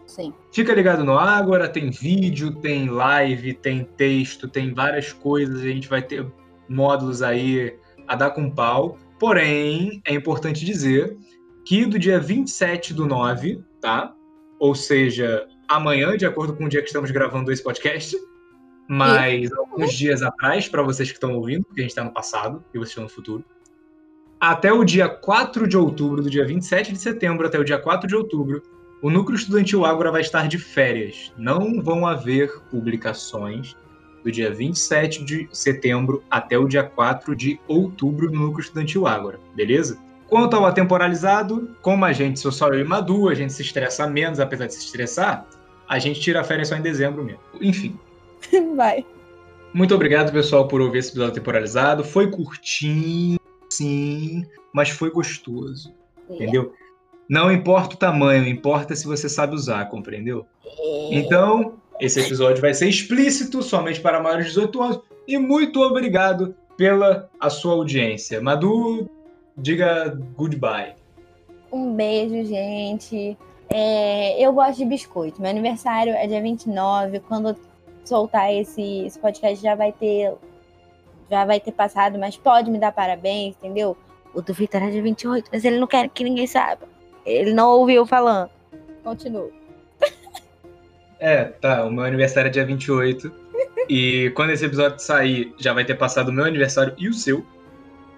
Sim. 0.06 0.32
Fica 0.50 0.72
ligado 0.72 1.04
no 1.04 1.18
Ágora, 1.18 1.68
tem 1.68 1.90
vídeo, 1.90 2.54
tem 2.54 2.88
live, 2.88 3.52
tem 3.52 3.84
texto, 3.84 4.48
tem 4.48 4.72
várias 4.72 5.12
coisas, 5.12 5.60
a 5.60 5.68
gente 5.68 5.86
vai 5.86 6.00
ter 6.00 6.26
módulos 6.66 7.20
aí 7.20 7.76
a 8.06 8.16
dar 8.16 8.30
com 8.30 8.50
pau. 8.50 8.96
Porém, 9.20 10.00
é 10.06 10.14
importante 10.14 10.64
dizer 10.64 11.14
que 11.66 11.84
do 11.84 11.98
dia 11.98 12.18
27 12.18 12.94
do 12.94 13.04
9, 13.06 13.62
tá? 13.82 14.14
Ou 14.58 14.74
seja, 14.74 15.46
amanhã, 15.68 16.16
de 16.16 16.24
acordo 16.24 16.56
com 16.56 16.64
o 16.64 16.68
dia 16.70 16.80
que 16.80 16.86
estamos 16.86 17.10
gravando 17.10 17.52
esse 17.52 17.62
podcast, 17.62 18.16
mas 18.88 19.52
alguns 19.52 19.92
dias 19.92 20.22
atrás, 20.22 20.66
para 20.66 20.82
vocês 20.82 21.10
que 21.10 21.16
estão 21.16 21.34
ouvindo, 21.34 21.64
porque 21.64 21.80
a 21.80 21.82
gente 21.82 21.90
está 21.90 22.02
no 22.02 22.12
passado 22.12 22.64
e 22.72 22.78
vocês 22.78 22.90
estão 22.90 23.04
no 23.04 23.10
futuro. 23.10 23.44
Até 24.40 24.72
o 24.72 24.84
dia 24.84 25.08
4 25.08 25.68
de 25.68 25.76
outubro, 25.76 26.22
do 26.22 26.30
dia 26.30 26.46
27 26.46 26.92
de 26.92 26.98
setembro 26.98 27.46
até 27.46 27.58
o 27.58 27.64
dia 27.64 27.78
4 27.78 28.08
de 28.08 28.16
outubro, 28.16 28.62
o 29.02 29.10
Núcleo 29.10 29.36
Estudantil 29.36 29.84
Ágora 29.84 30.10
vai 30.10 30.22
estar 30.22 30.48
de 30.48 30.58
férias. 30.58 31.32
Não 31.36 31.82
vão 31.82 32.06
haver 32.06 32.60
publicações 32.70 33.76
do 34.24 34.32
dia 34.32 34.52
27 34.52 35.24
de 35.24 35.48
setembro 35.52 36.22
até 36.30 36.56
o 36.56 36.66
dia 36.66 36.82
4 36.82 37.36
de 37.36 37.60
outubro 37.68 38.30
no 38.30 38.40
Núcleo 38.46 38.62
Estudantil 38.62 39.06
Ágora, 39.06 39.38
beleza? 39.54 39.98
Quanto 40.28 40.56
ao 40.56 40.66
atemporalizado, 40.66 41.74
como 41.80 42.04
a 42.04 42.12
gente 42.12 42.38
sou 42.38 42.52
só 42.52 42.68
eu 42.68 42.80
e 42.80 42.84
Madu, 42.84 43.28
a 43.28 43.34
gente 43.34 43.52
se 43.52 43.62
estressa 43.62 44.06
menos, 44.06 44.40
apesar 44.40 44.66
de 44.66 44.74
se 44.74 44.84
estressar, 44.84 45.46
a 45.88 45.98
gente 45.98 46.20
tira 46.20 46.44
férias 46.44 46.68
só 46.68 46.76
em 46.76 46.82
dezembro 46.82 47.24
mesmo. 47.24 47.40
Enfim, 47.60 47.98
Vai. 48.76 49.04
Muito 49.72 49.94
obrigado, 49.94 50.32
pessoal, 50.32 50.66
por 50.66 50.80
ouvir 50.80 50.98
esse 50.98 51.10
episódio 51.10 51.34
temporalizado. 51.34 52.02
Foi 52.02 52.30
curtinho, 52.30 53.38
sim, 53.70 54.46
mas 54.72 54.90
foi 54.90 55.10
gostoso. 55.10 55.92
É. 56.28 56.34
Entendeu? 56.34 56.72
Não 57.28 57.52
importa 57.52 57.94
o 57.94 57.98
tamanho, 57.98 58.48
importa 58.48 58.96
se 58.96 59.06
você 59.06 59.28
sabe 59.28 59.54
usar, 59.54 59.88
compreendeu? 59.90 60.46
É. 60.64 61.14
Então, 61.14 61.74
esse 62.00 62.20
episódio 62.20 62.60
vai 62.60 62.72
ser 62.72 62.88
explícito, 62.88 63.62
somente 63.62 64.00
para 64.00 64.20
maiores 64.20 64.46
de 64.46 64.52
18 64.52 64.82
anos. 64.82 65.00
E 65.26 65.36
muito 65.36 65.80
obrigado 65.80 66.54
pela 66.76 67.28
a 67.38 67.50
sua 67.50 67.74
audiência. 67.74 68.40
Madu, 68.40 69.10
diga 69.56 70.18
goodbye. 70.36 70.94
Um 71.70 71.94
beijo, 71.94 72.48
gente. 72.48 73.36
É, 73.68 74.42
eu 74.42 74.52
gosto 74.52 74.78
de 74.78 74.86
biscoito. 74.86 75.42
Meu 75.42 75.50
aniversário 75.50 76.14
é 76.14 76.26
dia 76.26 76.40
29. 76.40 77.20
Quando 77.20 77.54
soltar 78.08 78.52
esse, 78.52 79.04
esse 79.06 79.18
podcast 79.18 79.62
já 79.62 79.74
vai 79.74 79.92
ter 79.92 80.32
já 81.30 81.44
vai 81.44 81.60
ter 81.60 81.72
passado, 81.72 82.18
mas 82.18 82.36
pode 82.38 82.70
me 82.70 82.78
dar 82.78 82.90
parabéns, 82.90 83.54
entendeu? 83.56 83.96
O 84.34 84.40
do 84.40 84.54
Vitor 84.54 84.82
é 84.82 84.88
de 84.90 85.00
28, 85.02 85.50
mas 85.52 85.62
ele 85.64 85.78
não 85.78 85.86
quer 85.86 86.08
que 86.08 86.24
ninguém 86.24 86.46
saiba. 86.46 86.86
Ele 87.26 87.52
não 87.52 87.68
ouviu 87.70 88.06
falando. 88.06 88.50
Continua. 89.04 89.50
É, 91.20 91.44
tá. 91.46 91.84
O 91.84 91.90
meu 91.90 92.04
aniversário 92.04 92.46
é 92.48 92.50
dia 92.52 92.64
28. 92.64 93.30
e 93.88 94.30
quando 94.36 94.50
esse 94.50 94.64
episódio 94.64 95.00
sair, 95.00 95.52
já 95.58 95.72
vai 95.72 95.84
ter 95.84 95.96
passado 95.96 96.28
o 96.28 96.32
meu 96.32 96.44
aniversário 96.44 96.94
e 96.96 97.08
o 97.08 97.12
seu. 97.12 97.44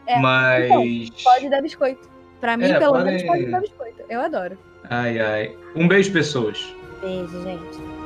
É, 0.06 0.18
Mas. 0.18 0.64
Então, 0.66 0.84
pode 1.24 1.48
dar 1.48 1.62
biscoito. 1.62 2.10
Pra 2.40 2.56
mim, 2.58 2.66
É, 2.66 2.78
pelo 2.78 2.92
pode- 2.92 3.04
menos, 3.06 3.22
pode 3.22 3.46
dar 3.46 3.60
biscoito. 3.62 4.02
Eu 4.08 4.20
adoro. 4.20 4.58
Ai, 4.90 5.18
ai. 5.18 5.56
Um 5.74 5.88
beijo, 5.88 6.12
pessoas. 6.12 6.74
Beijo, 7.00 7.42
gente. 7.42 7.99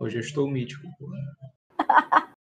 Hoje 0.00 0.16
eu 0.16 0.20
estou 0.20 0.48
mítico. 0.48 0.82
pô. 0.98 1.06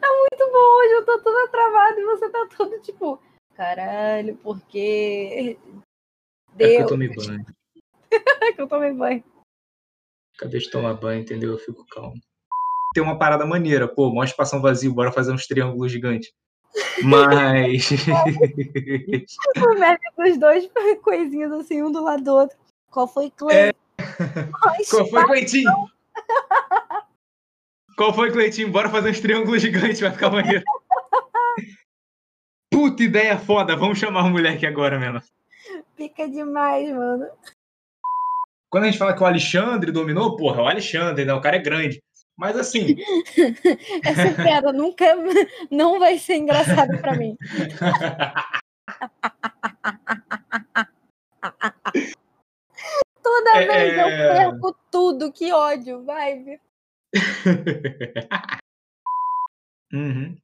Muito 0.00 0.52
bom, 0.52 0.76
hoje 0.78 0.92
eu 0.94 1.04
tô 1.04 1.20
toda 1.20 1.48
travada 1.48 2.00
e 2.00 2.04
você 2.04 2.30
tá 2.30 2.48
todo 2.56 2.80
tipo, 2.80 3.20
caralho, 3.56 4.36
porque. 4.36 5.58
É 5.58 5.72
porque 6.52 6.64
eu 6.64 6.76
Deus, 6.76 6.88
tomei 6.88 7.08
banho. 7.08 7.44
que 8.54 8.62
eu 8.62 8.68
tomei 8.68 8.92
banho. 8.92 9.24
Acabei 10.36 10.60
de 10.60 10.70
tomar 10.70 10.94
banho, 10.94 11.22
entendeu? 11.22 11.50
Eu 11.50 11.58
fico 11.58 11.84
calmo. 11.86 12.14
Tem 12.94 13.02
uma 13.02 13.18
parada 13.18 13.44
maneira, 13.44 13.88
pô, 13.88 14.08
mó 14.10 14.22
espação 14.22 14.62
vazio, 14.62 14.94
bora 14.94 15.10
fazer 15.10 15.32
uns 15.32 15.48
triângulos 15.48 15.90
gigantes. 15.90 16.32
Mas. 17.02 17.90
O 19.58 19.74
meme 19.74 19.98
dos 20.16 20.38
dois 20.38 20.70
coisinhas 21.02 21.50
assim, 21.52 21.82
um 21.82 21.90
do 21.90 22.04
lado 22.04 22.22
do 22.22 22.32
outro. 22.32 22.56
Qual 22.88 23.08
foi, 23.08 23.30
Clay? 23.32 23.72
Ai, 23.98 24.84
Qual 24.88 25.06
foi, 25.08 25.24
Cleitinho? 25.24 25.90
Qual 28.00 28.14
foi, 28.14 28.32
Cleitinho? 28.32 28.72
Bora 28.72 28.88
fazer 28.88 29.10
uns 29.10 29.20
triângulos 29.20 29.60
gigantes, 29.60 30.00
vai 30.00 30.10
ficar 30.10 30.30
maneiro. 30.30 30.64
Puta 32.72 33.02
ideia 33.02 33.38
foda, 33.38 33.76
vamos 33.76 33.98
chamar 33.98 34.24
o 34.24 34.30
moleque 34.30 34.64
agora 34.64 34.98
mesmo. 34.98 35.20
Fica 35.98 36.26
demais, 36.26 36.90
mano. 36.96 37.26
Quando 38.70 38.84
a 38.84 38.86
gente 38.86 38.96
fala 38.96 39.14
que 39.14 39.22
o 39.22 39.26
Alexandre 39.26 39.92
dominou, 39.92 40.34
porra, 40.34 40.62
o 40.62 40.66
Alexandre, 40.66 41.26
né? 41.26 41.34
O 41.34 41.42
cara 41.42 41.56
é 41.56 41.58
grande. 41.58 42.02
Mas 42.38 42.56
assim, 42.56 42.96
Essa 44.02 44.32
piada 44.42 44.72
nunca 44.72 45.04
não 45.70 45.98
vai 45.98 46.18
ser 46.18 46.36
engraçada 46.36 46.96
pra 46.96 47.14
mim. 47.14 47.36
Toda 53.22 53.50
É, 53.56 53.66
vez 53.66 53.98
eu 53.98 54.08
é. 54.08 54.34
perco 54.38 54.74
tudo, 54.90 55.30
que 55.30 55.52
ódio, 55.52 56.02
vai. 56.02 56.58
Uhum. 59.92 60.36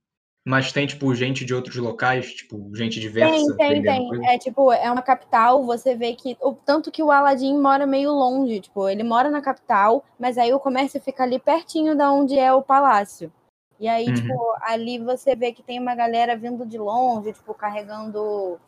Mas 0.44 0.70
tem, 0.70 0.86
tipo, 0.86 1.12
gente 1.14 1.44
de 1.44 1.52
outros 1.52 1.76
locais, 1.76 2.32
tipo, 2.34 2.70
gente 2.74 3.00
diversa. 3.00 3.56
Tem, 3.56 3.74
tem, 3.74 3.82
tem. 3.82 4.08
coisa? 4.08 4.24
É 4.26 4.38
tipo, 4.38 4.72
é 4.72 4.90
uma 4.90 5.02
capital, 5.02 5.64
você 5.64 5.96
vê 5.96 6.14
que. 6.14 6.36
O 6.40 6.52
tanto 6.52 6.90
que 6.92 7.02
o 7.02 7.10
Aladdin 7.10 7.58
mora 7.58 7.84
meio 7.84 8.12
longe, 8.12 8.60
tipo, 8.60 8.88
ele 8.88 9.02
mora 9.02 9.28
na 9.28 9.42
capital, 9.42 10.04
mas 10.18 10.38
aí 10.38 10.52
o 10.54 10.60
comércio 10.60 11.00
fica 11.00 11.24
ali 11.24 11.38
pertinho 11.40 11.96
da 11.96 12.12
onde 12.12 12.38
é 12.38 12.52
o 12.52 12.62
palácio. 12.62 13.32
E 13.80 13.88
aí, 13.88 14.06
Uhum. 14.06 14.14
tipo, 14.14 14.56
ali 14.62 14.98
você 14.98 15.34
vê 15.34 15.52
que 15.52 15.62
tem 15.64 15.80
uma 15.80 15.94
galera 15.96 16.36
vindo 16.36 16.64
de 16.64 16.78
longe, 16.78 17.32
tipo, 17.32 17.52
carregando 17.52 18.58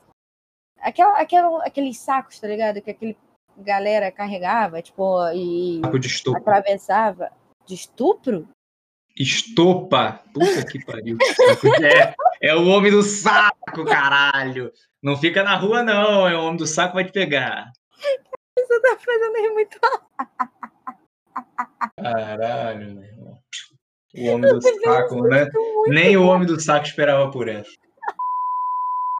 aquela, 0.80 1.18
aquela, 1.20 1.64
aqueles 1.64 1.98
sacos, 1.98 2.40
tá 2.40 2.48
ligado? 2.48 2.82
Que 2.82 2.90
aquele 2.90 3.16
galera 3.56 4.10
carregava, 4.12 4.82
tipo, 4.82 5.16
e 5.32 5.80
Saco 5.84 5.98
de 5.98 6.06
estopa. 6.08 6.38
atravessava. 6.38 7.30
De 7.68 7.74
estupro? 7.74 8.48
Estopa! 9.14 10.22
Puta 10.32 10.64
que 10.64 10.82
pariu. 10.84 11.18
É, 11.82 12.14
é 12.48 12.54
o 12.54 12.66
homem 12.68 12.90
do 12.90 13.02
saco, 13.02 13.84
caralho! 13.84 14.72
Não 15.02 15.16
fica 15.16 15.42
na 15.42 15.54
rua, 15.54 15.82
não. 15.82 16.26
É 16.26 16.34
o 16.34 16.44
homem 16.44 16.56
do 16.56 16.66
saco 16.66 16.94
vai 16.94 17.04
te 17.04 17.12
pegar. 17.12 17.70
Você 18.56 18.80
tá 18.80 18.96
fazendo 18.98 19.36
aí 19.36 19.50
muito 19.50 19.78
Caralho, 21.96 22.94
meu 22.94 23.04
irmão. 23.04 23.38
O 24.14 24.26
homem 24.28 24.50
do 24.50 24.62
saco, 24.62 25.22
né? 25.28 25.50
Nem 25.88 26.16
o 26.16 26.24
homem 26.24 26.46
do 26.46 26.58
saco 26.58 26.86
esperava 26.86 27.30
por 27.30 27.48
essa. 27.48 27.70